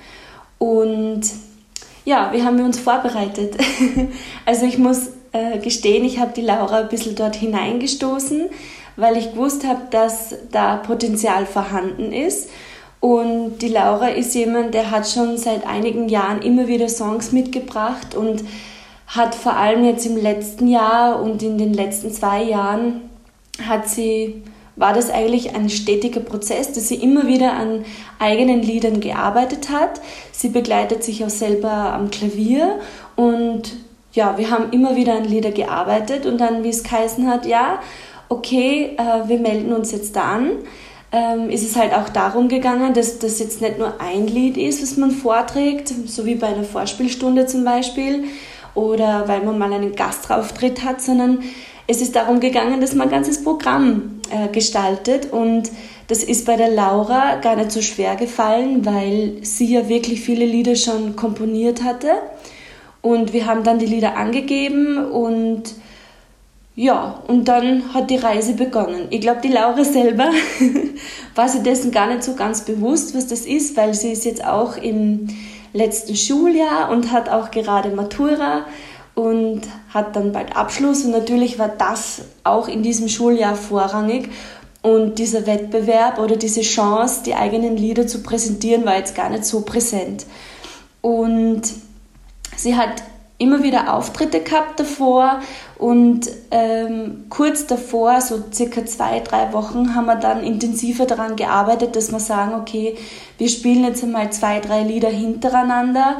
[0.59, 1.23] Und
[2.05, 3.57] ja, wie haben wir uns vorbereitet?
[4.47, 8.51] also ich muss äh, gestehen, ich habe die Laura ein bisschen dort hineingestoßen
[8.96, 12.50] weil ich gewusst habe, dass da Potenzial vorhanden ist.
[13.00, 18.14] Und die Laura ist jemand, der hat schon seit einigen Jahren immer wieder Songs mitgebracht
[18.14, 18.44] und
[19.09, 23.02] hat vor allem jetzt im letzten Jahr und in den letzten zwei Jahren
[23.66, 24.42] hat sie
[24.74, 27.85] war das eigentlich ein stetiger Prozess, dass sie immer wieder an
[28.18, 30.00] eigenen Liedern gearbeitet hat.
[30.33, 32.78] Sie begleitet sich auch selber am Klavier
[33.14, 33.74] und
[34.12, 37.81] ja, wir haben immer wieder an Lieder gearbeitet und dann, wie es geheißen hat, ja,
[38.33, 40.51] okay, äh, wir melden uns jetzt da an,
[41.12, 44.83] ähm, ist es halt auch darum gegangen, dass das jetzt nicht nur ein Lied ist,
[44.83, 48.25] was man vorträgt, so wie bei einer Vorspielstunde zum Beispiel,
[48.75, 51.40] oder weil man mal einen Gastauftritt hat, sondern
[51.87, 55.71] es ist darum gegangen, dass man ein ganzes Programm äh, gestaltet und
[56.09, 60.47] das ist bei der Laura gar nicht so schwer gefallen, weil sie ja wirklich viele
[60.47, 62.09] Lieder schon komponiert hatte.
[63.03, 65.75] Und wir haben dann die Lieder angegeben und
[66.74, 69.08] ja, und dann hat die Reise begonnen.
[69.11, 70.30] Ich glaube, die Laura selber
[71.35, 74.44] war sich dessen gar nicht so ganz bewusst, was das ist, weil sie ist jetzt
[74.44, 75.28] auch im
[75.74, 78.64] letzten Schuljahr und hat auch gerade Matura
[79.14, 81.04] und hat dann bald Abschluss.
[81.04, 84.30] Und natürlich war das auch in diesem Schuljahr vorrangig.
[84.80, 89.44] Und dieser Wettbewerb oder diese Chance, die eigenen Lieder zu präsentieren, war jetzt gar nicht
[89.44, 90.26] so präsent.
[91.02, 91.62] Und
[92.56, 93.02] sie hat
[93.38, 95.40] immer wieder Auftritte gehabt davor
[95.83, 101.97] und ähm, kurz davor, so circa zwei, drei Wochen, haben wir dann intensiver daran gearbeitet,
[101.97, 102.95] dass wir sagen, okay,
[103.37, 106.18] wir spielen jetzt einmal zwei, drei Lieder hintereinander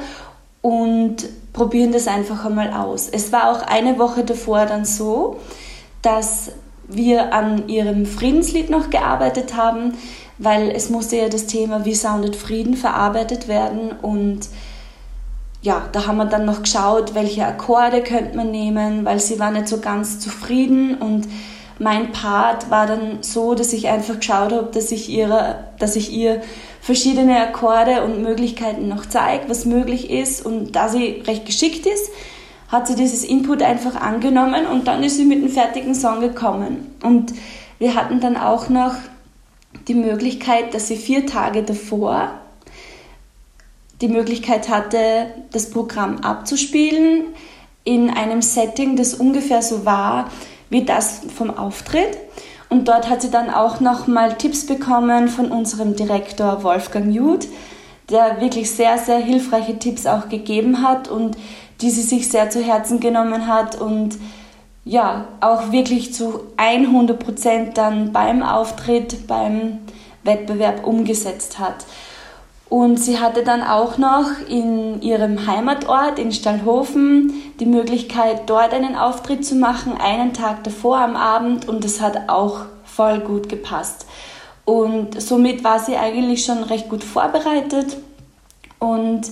[0.63, 3.09] und probieren das einfach einmal aus.
[3.09, 5.37] Es war auch eine Woche davor dann so,
[6.03, 6.51] dass
[6.89, 9.95] wir an ihrem Friedenslied noch gearbeitet haben,
[10.39, 14.41] weil es musste ja das Thema Wie soundet Frieden verarbeitet werden und
[15.63, 19.53] ja, da haben wir dann noch geschaut, welche Akkorde könnte man nehmen, weil sie war
[19.53, 21.29] nicht so ganz zufrieden und
[21.79, 26.13] mein Part war dann so, dass ich einfach geschaut habe, dass ich, ihre, dass ich
[26.13, 26.43] ihr
[26.81, 30.45] verschiedene Akkorde und Möglichkeiten noch zeige, was möglich ist.
[30.45, 32.11] Und da sie recht geschickt ist,
[32.69, 36.95] hat sie dieses Input einfach angenommen und dann ist sie mit einem fertigen Song gekommen.
[37.03, 37.33] Und
[37.79, 38.95] wir hatten dann auch noch
[39.89, 42.31] die Möglichkeit, dass sie vier Tage davor
[44.03, 47.29] die Möglichkeit hatte, das Programm abzuspielen
[47.85, 50.29] in einem Setting, das ungefähr so war
[50.69, 52.17] wie das vom Auftritt.
[52.71, 57.47] Und dort hat sie dann auch nochmal Tipps bekommen von unserem Direktor Wolfgang Juth,
[58.09, 61.37] der wirklich sehr, sehr hilfreiche Tipps auch gegeben hat und
[61.83, 64.17] die sie sich sehr zu Herzen genommen hat und
[64.85, 69.79] ja, auch wirklich zu 100 Prozent dann beim Auftritt, beim
[70.25, 71.85] Wettbewerb umgesetzt hat.
[72.73, 78.97] Und sie hatte dann auch noch in ihrem Heimatort in Stallhofen die Möglichkeit, dort einen
[78.97, 81.69] Auftritt zu machen, einen Tag davor am Abend.
[81.69, 84.07] Und das hat auch voll gut gepasst.
[84.65, 87.99] Und somit war sie eigentlich schon recht gut vorbereitet.
[88.79, 89.31] Und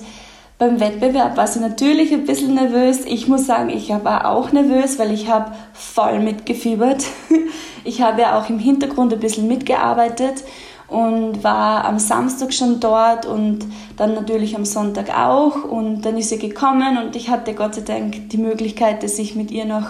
[0.59, 3.07] beim Wettbewerb war sie natürlich ein bisschen nervös.
[3.07, 7.05] Ich muss sagen, ich war auch nervös, weil ich habe voll mitgefiebert.
[7.83, 10.45] Ich habe ja auch im Hintergrund ein bisschen mitgearbeitet
[10.91, 13.65] und war am Samstag schon dort und
[13.97, 17.83] dann natürlich am Sonntag auch und dann ist sie gekommen und ich hatte Gott sei
[17.83, 19.87] Dank die Möglichkeit, dass ich mit ihr noch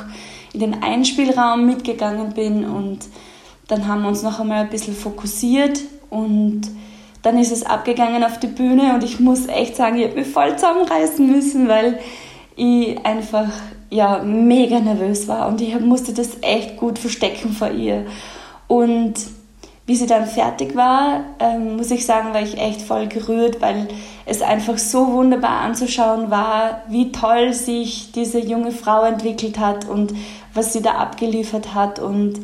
[0.53, 2.99] in den Einspielraum mitgegangen bin und
[3.67, 5.81] dann haben wir uns noch einmal ein bisschen fokussiert
[6.11, 6.63] und
[7.23, 10.29] dann ist es abgegangen auf die Bühne und ich muss echt sagen, ich habe mich
[10.29, 11.99] voll zusammenreißen müssen, weil
[12.57, 13.49] ich einfach
[13.89, 18.07] ja, mega nervös war und ich musste das echt gut verstecken vor ihr.
[18.69, 19.15] Und
[19.91, 23.88] wie sie dann fertig war, ähm, muss ich sagen, war ich echt voll gerührt, weil
[24.24, 30.14] es einfach so wunderbar anzuschauen war, wie toll sich diese junge Frau entwickelt hat und
[30.55, 31.99] was sie da abgeliefert hat.
[31.99, 32.34] Und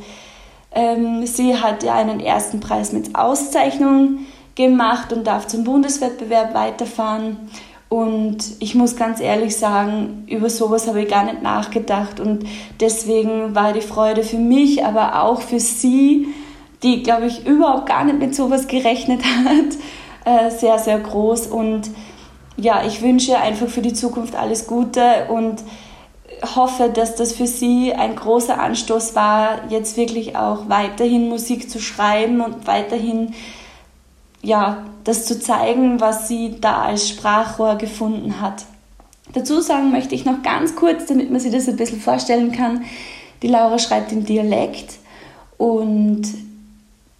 [0.73, 4.27] ähm, sie hat ja einen ersten Preis mit Auszeichnung
[4.57, 7.49] gemacht und darf zum Bundeswettbewerb weiterfahren.
[7.89, 12.19] Und ich muss ganz ehrlich sagen, über sowas habe ich gar nicht nachgedacht.
[12.19, 12.45] Und
[12.81, 16.27] deswegen war die Freude für mich, aber auch für sie,
[16.87, 19.77] die, glaube ich, überhaupt gar nicht mit sowas gerechnet hat,
[20.25, 21.49] äh, sehr, sehr groß.
[21.49, 21.91] Und
[22.57, 25.63] ja, ich wünsche einfach für die Zukunft alles Gute und
[26.55, 31.81] hoffe, dass das für sie ein großer Anstoß war, jetzt wirklich auch weiterhin Musik zu
[31.81, 33.35] schreiben und weiterhin
[34.43, 38.65] ja, das zu zeigen, was sie da als Sprachrohr gefunden hat.
[39.33, 42.85] Dazu sagen möchte ich noch ganz kurz, damit man sich das ein bisschen vorstellen kann,
[43.43, 44.95] die Laura schreibt im Dialekt
[45.59, 46.23] und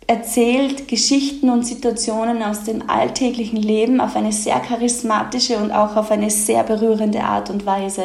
[0.07, 6.11] erzählt Geschichten und Situationen aus dem alltäglichen Leben auf eine sehr charismatische und auch auf
[6.11, 8.03] eine sehr berührende Art und Weise.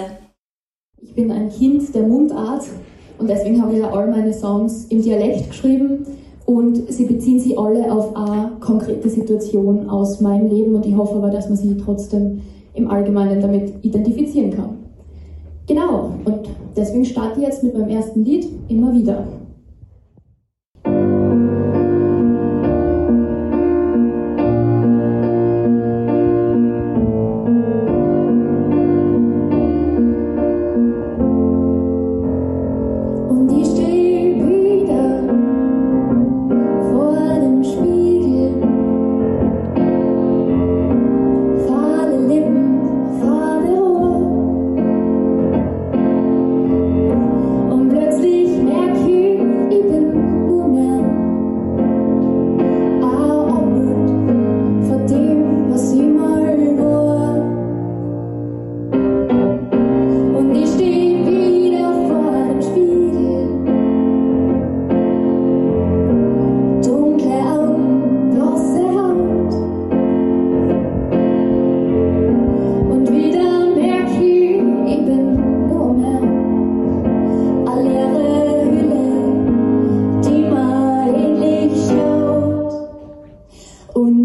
[0.99, 2.63] Ich bin ein Kind der Mundart
[3.19, 6.05] und deswegen habe ich ja all meine Songs im Dialekt geschrieben
[6.45, 11.15] und sie beziehen sich alle auf eine konkrete Situation aus meinem Leben und ich hoffe
[11.15, 12.41] aber, dass man sich trotzdem
[12.73, 14.77] im Allgemeinen damit identifizieren kann.
[15.67, 19.23] Genau, und deswegen starte ich jetzt mit meinem ersten Lied immer wieder.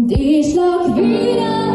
[0.09, 1.66] Dich lag wieder.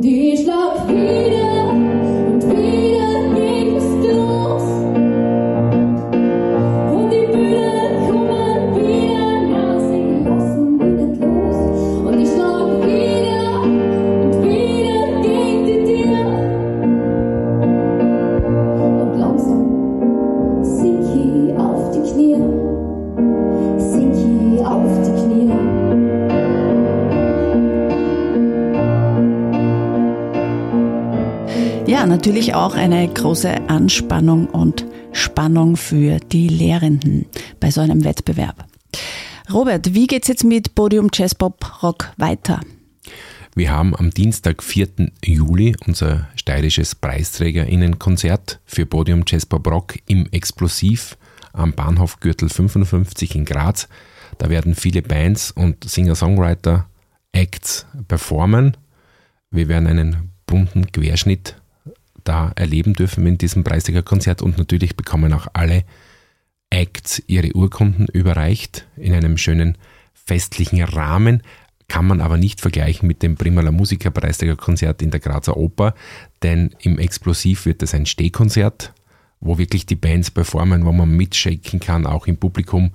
[0.00, 1.47] Dich lag wieder.
[32.18, 37.26] Natürlich auch eine große Anspannung und Spannung für die Lehrenden
[37.60, 38.66] bei so einem Wettbewerb.
[39.52, 42.60] Robert, wie geht's jetzt mit Podium Jazz Pop Rock weiter?
[43.54, 44.88] Wir haben am Dienstag, 4.
[45.24, 51.16] Juli, unser steirisches PreisträgerInnenkonzert für Podium Jasper Brock im Explosiv
[51.52, 53.88] am Bahnhof Gürtel 55 in Graz.
[54.38, 56.88] Da werden viele Bands und Singer-Songwriter
[57.30, 58.76] Acts performen.
[59.52, 61.54] Wir werden einen bunten Querschnitt
[62.28, 65.84] da erleben dürfen in diesem Preisträgerkonzert und natürlich bekommen auch alle
[66.70, 69.78] Acts ihre Urkunden überreicht in einem schönen
[70.12, 71.42] festlichen Rahmen.
[71.88, 75.94] Kann man aber nicht vergleichen mit dem Primala Musiker Preisträgerkonzert in der Grazer Oper,
[76.42, 78.92] denn im Explosiv wird es ein Stehkonzert,
[79.40, 82.92] wo wirklich die Bands performen, wo man mitshaken kann, auch im Publikum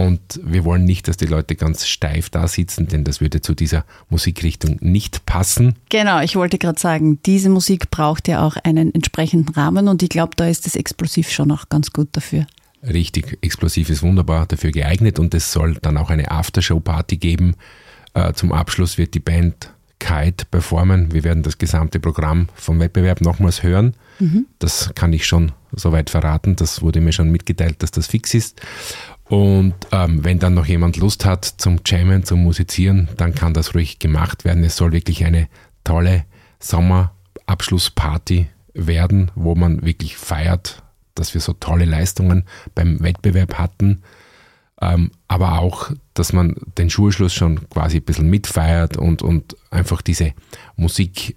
[0.00, 3.54] und wir wollen nicht, dass die Leute ganz steif da sitzen, denn das würde zu
[3.54, 5.74] dieser Musikrichtung nicht passen.
[5.90, 10.08] Genau, ich wollte gerade sagen, diese Musik braucht ja auch einen entsprechenden Rahmen und ich
[10.08, 12.46] glaube, da ist das Explosiv schon auch ganz gut dafür.
[12.82, 17.56] Richtig, Explosiv ist wunderbar dafür geeignet und es soll dann auch eine Aftershow-Party geben.
[18.14, 21.12] Äh, zum Abschluss wird die Band Kite performen.
[21.12, 23.94] Wir werden das gesamte Programm vom Wettbewerb nochmals hören.
[24.18, 24.46] Mhm.
[24.58, 26.56] Das kann ich schon soweit verraten.
[26.56, 28.60] Das wurde mir schon mitgeteilt, dass das fix ist.
[29.30, 33.76] Und ähm, wenn dann noch jemand Lust hat zum Jammen, zum Musizieren, dann kann das
[33.76, 34.64] ruhig gemacht werden.
[34.64, 35.46] Es soll wirklich eine
[35.84, 36.24] tolle
[36.58, 40.82] Sommerabschlussparty werden, wo man wirklich feiert,
[41.14, 44.02] dass wir so tolle Leistungen beim Wettbewerb hatten.
[44.82, 50.02] Ähm, aber auch, dass man den Schulschluss schon quasi ein bisschen mitfeiert und, und einfach
[50.02, 50.32] diese
[50.74, 51.36] Musik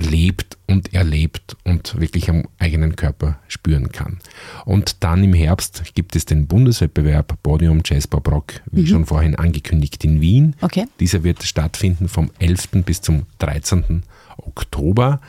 [0.00, 4.18] lebt und erlebt und wirklich am eigenen Körper spüren kann.
[4.64, 8.86] Und dann im Herbst gibt es den Bundeswettbewerb Podium Jazz Bob Rock, wie mhm.
[8.86, 10.54] schon vorhin angekündigt, in Wien.
[10.60, 10.86] Okay.
[11.00, 12.84] Dieser wird stattfinden vom 11.
[12.84, 14.02] bis zum 13.
[14.36, 15.20] Oktober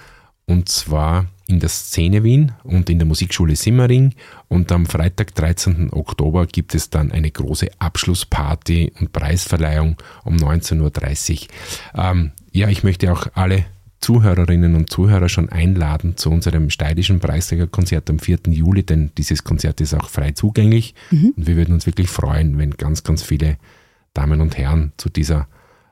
[0.45, 4.13] und zwar in der Szene Wien und in der Musikschule Simmering.
[4.49, 5.91] Und am Freitag, 13.
[5.91, 12.03] Oktober, gibt es dann eine große Abschlussparty und Preisverleihung um 19.30 Uhr.
[12.03, 13.65] Ähm, ja, ich möchte auch alle
[14.00, 18.39] Zuhörerinnen und Zuhörer schon einladen zu unserem steirischen Preisträgerkonzert am 4.
[18.50, 20.93] Juli, denn dieses Konzert ist auch frei zugänglich.
[21.12, 21.34] Mhm.
[21.36, 23.58] Und wir würden uns wirklich freuen, wenn ganz, ganz viele
[24.14, 25.48] Damen und Herren zu dieser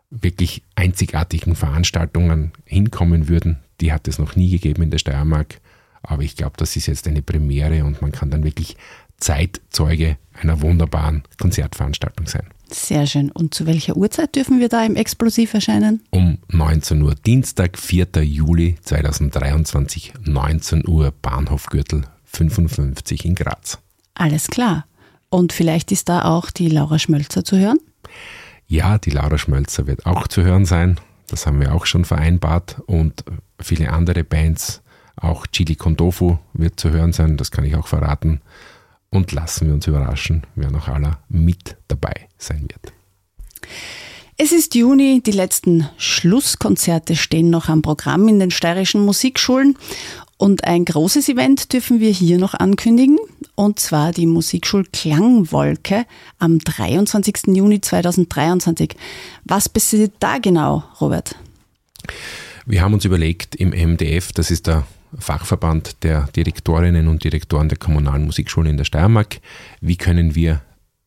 [0.09, 3.57] wirklich einzigartigen Veranstaltung hinkommen würden.
[3.81, 5.59] Die hat es noch nie gegeben in der Steiermark.
[6.03, 8.77] Aber ich glaube, das ist jetzt eine Premiere und man kann dann wirklich
[9.17, 12.47] Zeitzeuge einer wunderbaren Konzertveranstaltung sein.
[12.71, 13.31] Sehr schön.
[13.31, 16.01] Und zu welcher Uhrzeit dürfen wir da im Explosiv erscheinen?
[16.09, 18.07] Um 19 Uhr, Dienstag, 4.
[18.23, 23.79] Juli 2023, 19 Uhr, Bahnhof Gürtel 55 in Graz.
[24.13, 24.85] Alles klar.
[25.29, 27.79] Und vielleicht ist da auch die Laura Schmölzer zu hören?
[28.67, 30.99] Ja, die Laura Schmölzer wird auch zu hören sein.
[31.27, 32.81] Das haben wir auch schon vereinbart.
[32.85, 33.23] Und
[33.59, 34.81] viele andere Bands,
[35.15, 38.41] auch Chili Kondofu wird zu hören sein, das kann ich auch verraten
[39.15, 42.93] und lassen wir uns überraschen, wer noch aller mit dabei sein wird.
[44.37, 49.77] Es ist Juni, die letzten Schlusskonzerte stehen noch am Programm in den steirischen Musikschulen
[50.37, 53.17] und ein großes Event dürfen wir hier noch ankündigen,
[53.55, 56.05] und zwar die Musikschul Klangwolke
[56.39, 57.55] am 23.
[57.55, 58.95] Juni 2023.
[59.45, 61.35] Was passiert da genau, Robert?
[62.65, 64.85] Wir haben uns überlegt, im MDF, das ist der
[65.17, 69.39] Fachverband der Direktorinnen und Direktoren der kommunalen Musikschulen in der Steiermark.
[69.79, 70.61] Wie können wir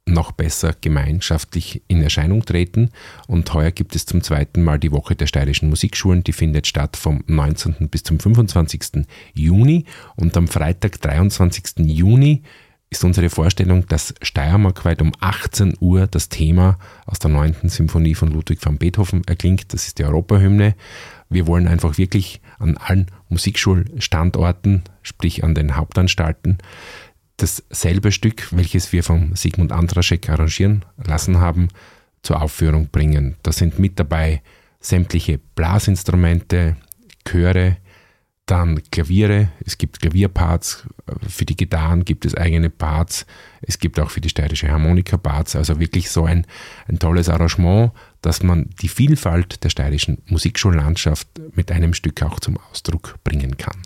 [0.08, 2.90] noch besser gemeinschaftlich in Erscheinung treten.
[3.26, 6.24] Und heuer gibt es zum zweiten Mal die Woche der steirischen Musikschulen.
[6.24, 7.88] Die findet statt vom 19.
[7.88, 9.06] bis zum 25.
[9.34, 9.84] Juni.
[10.16, 11.86] Und am Freitag, 23.
[11.86, 12.42] Juni,
[12.90, 17.68] ist unsere Vorstellung, dass Steiermarkweit um 18 Uhr das Thema aus der 9.
[17.68, 19.74] Symphonie von Ludwig van Beethoven erklingt.
[19.74, 20.74] Das ist die Europahymne.
[21.28, 26.58] Wir wollen einfach wirklich an allen Musikschulstandorten, sprich an den Hauptanstalten,
[27.38, 31.68] dasselbe Stück, welches wir vom Sigmund Andraschek arrangieren lassen haben,
[32.22, 33.36] zur Aufführung bringen.
[33.42, 34.42] Da sind mit dabei
[34.80, 36.76] sämtliche Blasinstrumente,
[37.24, 37.78] Chöre,
[38.46, 40.86] dann Klaviere, es gibt Klavierparts,
[41.28, 43.26] für die Gitarren gibt es eigene Parts,
[43.60, 46.46] es gibt auch für die steirische Harmonika Parts, also wirklich so ein,
[46.86, 52.56] ein tolles Arrangement, dass man die Vielfalt der steirischen Musikschullandschaft mit einem Stück auch zum
[52.70, 53.82] Ausdruck bringen kann.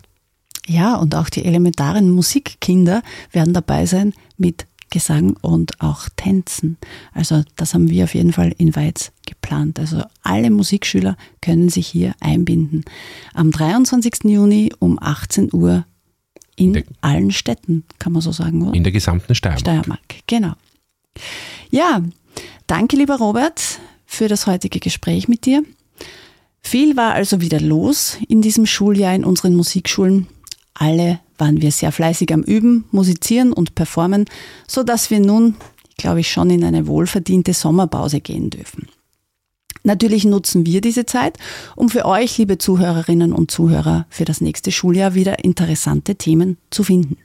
[0.67, 3.01] Ja, und auch die elementaren Musikkinder
[3.31, 6.77] werden dabei sein mit Gesang und auch Tänzen.
[7.13, 9.79] Also das haben wir auf jeden Fall in Weiz geplant.
[9.79, 12.85] Also alle Musikschüler können sich hier einbinden.
[13.33, 14.25] Am 23.
[14.25, 15.85] Juni um 18 Uhr
[16.55, 18.75] in, in allen Städten, kann man so sagen, oder?
[18.75, 19.61] In der gesamten Steiermark.
[19.61, 20.53] Steiermark, genau.
[21.71, 22.03] Ja,
[22.67, 25.63] danke lieber Robert für das heutige Gespräch mit dir.
[26.61, 30.27] Viel war also wieder los in diesem Schuljahr in unseren Musikschulen.
[30.73, 34.25] Alle waren wir sehr fleißig am Üben, musizieren und performen,
[34.67, 35.55] so dass wir nun,
[35.97, 38.87] glaube ich, schon in eine wohlverdiente Sommerpause gehen dürfen.
[39.83, 41.37] Natürlich nutzen wir diese Zeit,
[41.75, 46.83] um für euch, liebe Zuhörerinnen und Zuhörer, für das nächste Schuljahr wieder interessante Themen zu
[46.83, 47.17] finden.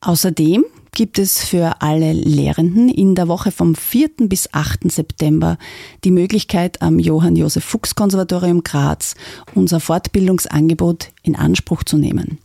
[0.00, 0.64] Außerdem
[0.98, 4.10] gibt es für alle Lehrenden in der Woche vom 4.
[4.22, 4.90] bis 8.
[4.90, 5.56] September
[6.02, 9.14] die Möglichkeit, am Johann Josef Fuchs Konservatorium Graz
[9.54, 12.38] unser Fortbildungsangebot in Anspruch zu nehmen.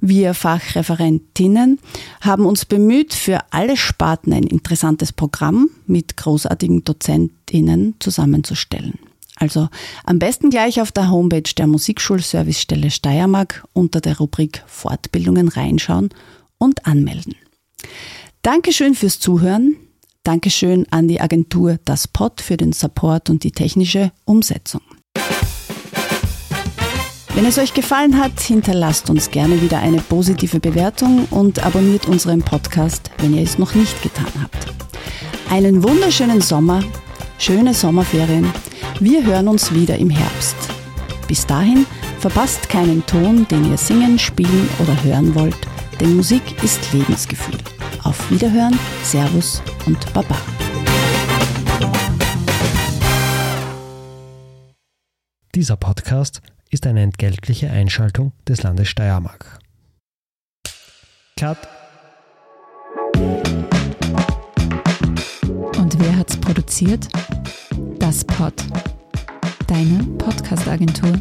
[0.00, 1.80] Wir Fachreferentinnen
[2.20, 9.00] haben uns bemüht, für alle Sparten ein interessantes Programm mit großartigen Dozentinnen zusammenzustellen.
[9.34, 9.70] Also
[10.04, 16.10] am besten gleich auf der Homepage der Musikschulservicestelle Steiermark unter der Rubrik Fortbildungen reinschauen
[16.58, 17.34] und anmelden.
[18.42, 19.76] Dankeschön fürs Zuhören.
[20.22, 24.82] Dankeschön an die Agentur Das Pod für den Support und die technische Umsetzung.
[27.34, 32.42] Wenn es euch gefallen hat, hinterlasst uns gerne wieder eine positive Bewertung und abonniert unseren
[32.42, 34.66] Podcast, wenn ihr es noch nicht getan habt.
[35.48, 36.82] Einen wunderschönen Sommer,
[37.38, 38.52] schöne Sommerferien.
[38.98, 40.56] Wir hören uns wieder im Herbst.
[41.28, 41.86] Bis dahin
[42.18, 45.56] verpasst keinen Ton, den ihr singen, spielen oder hören wollt,
[46.00, 47.58] denn Musik ist Lebensgefühl.
[48.04, 50.36] Auf Wiederhören, Servus und Baba.
[55.54, 56.40] Dieser Podcast
[56.70, 59.58] ist eine entgeltliche Einschaltung des Landes Steiermark.
[61.38, 61.58] Cut.
[65.76, 67.08] Und wer hat's produziert?
[67.98, 68.54] Das Pod.
[69.66, 71.20] Deine Podcast-Agentur.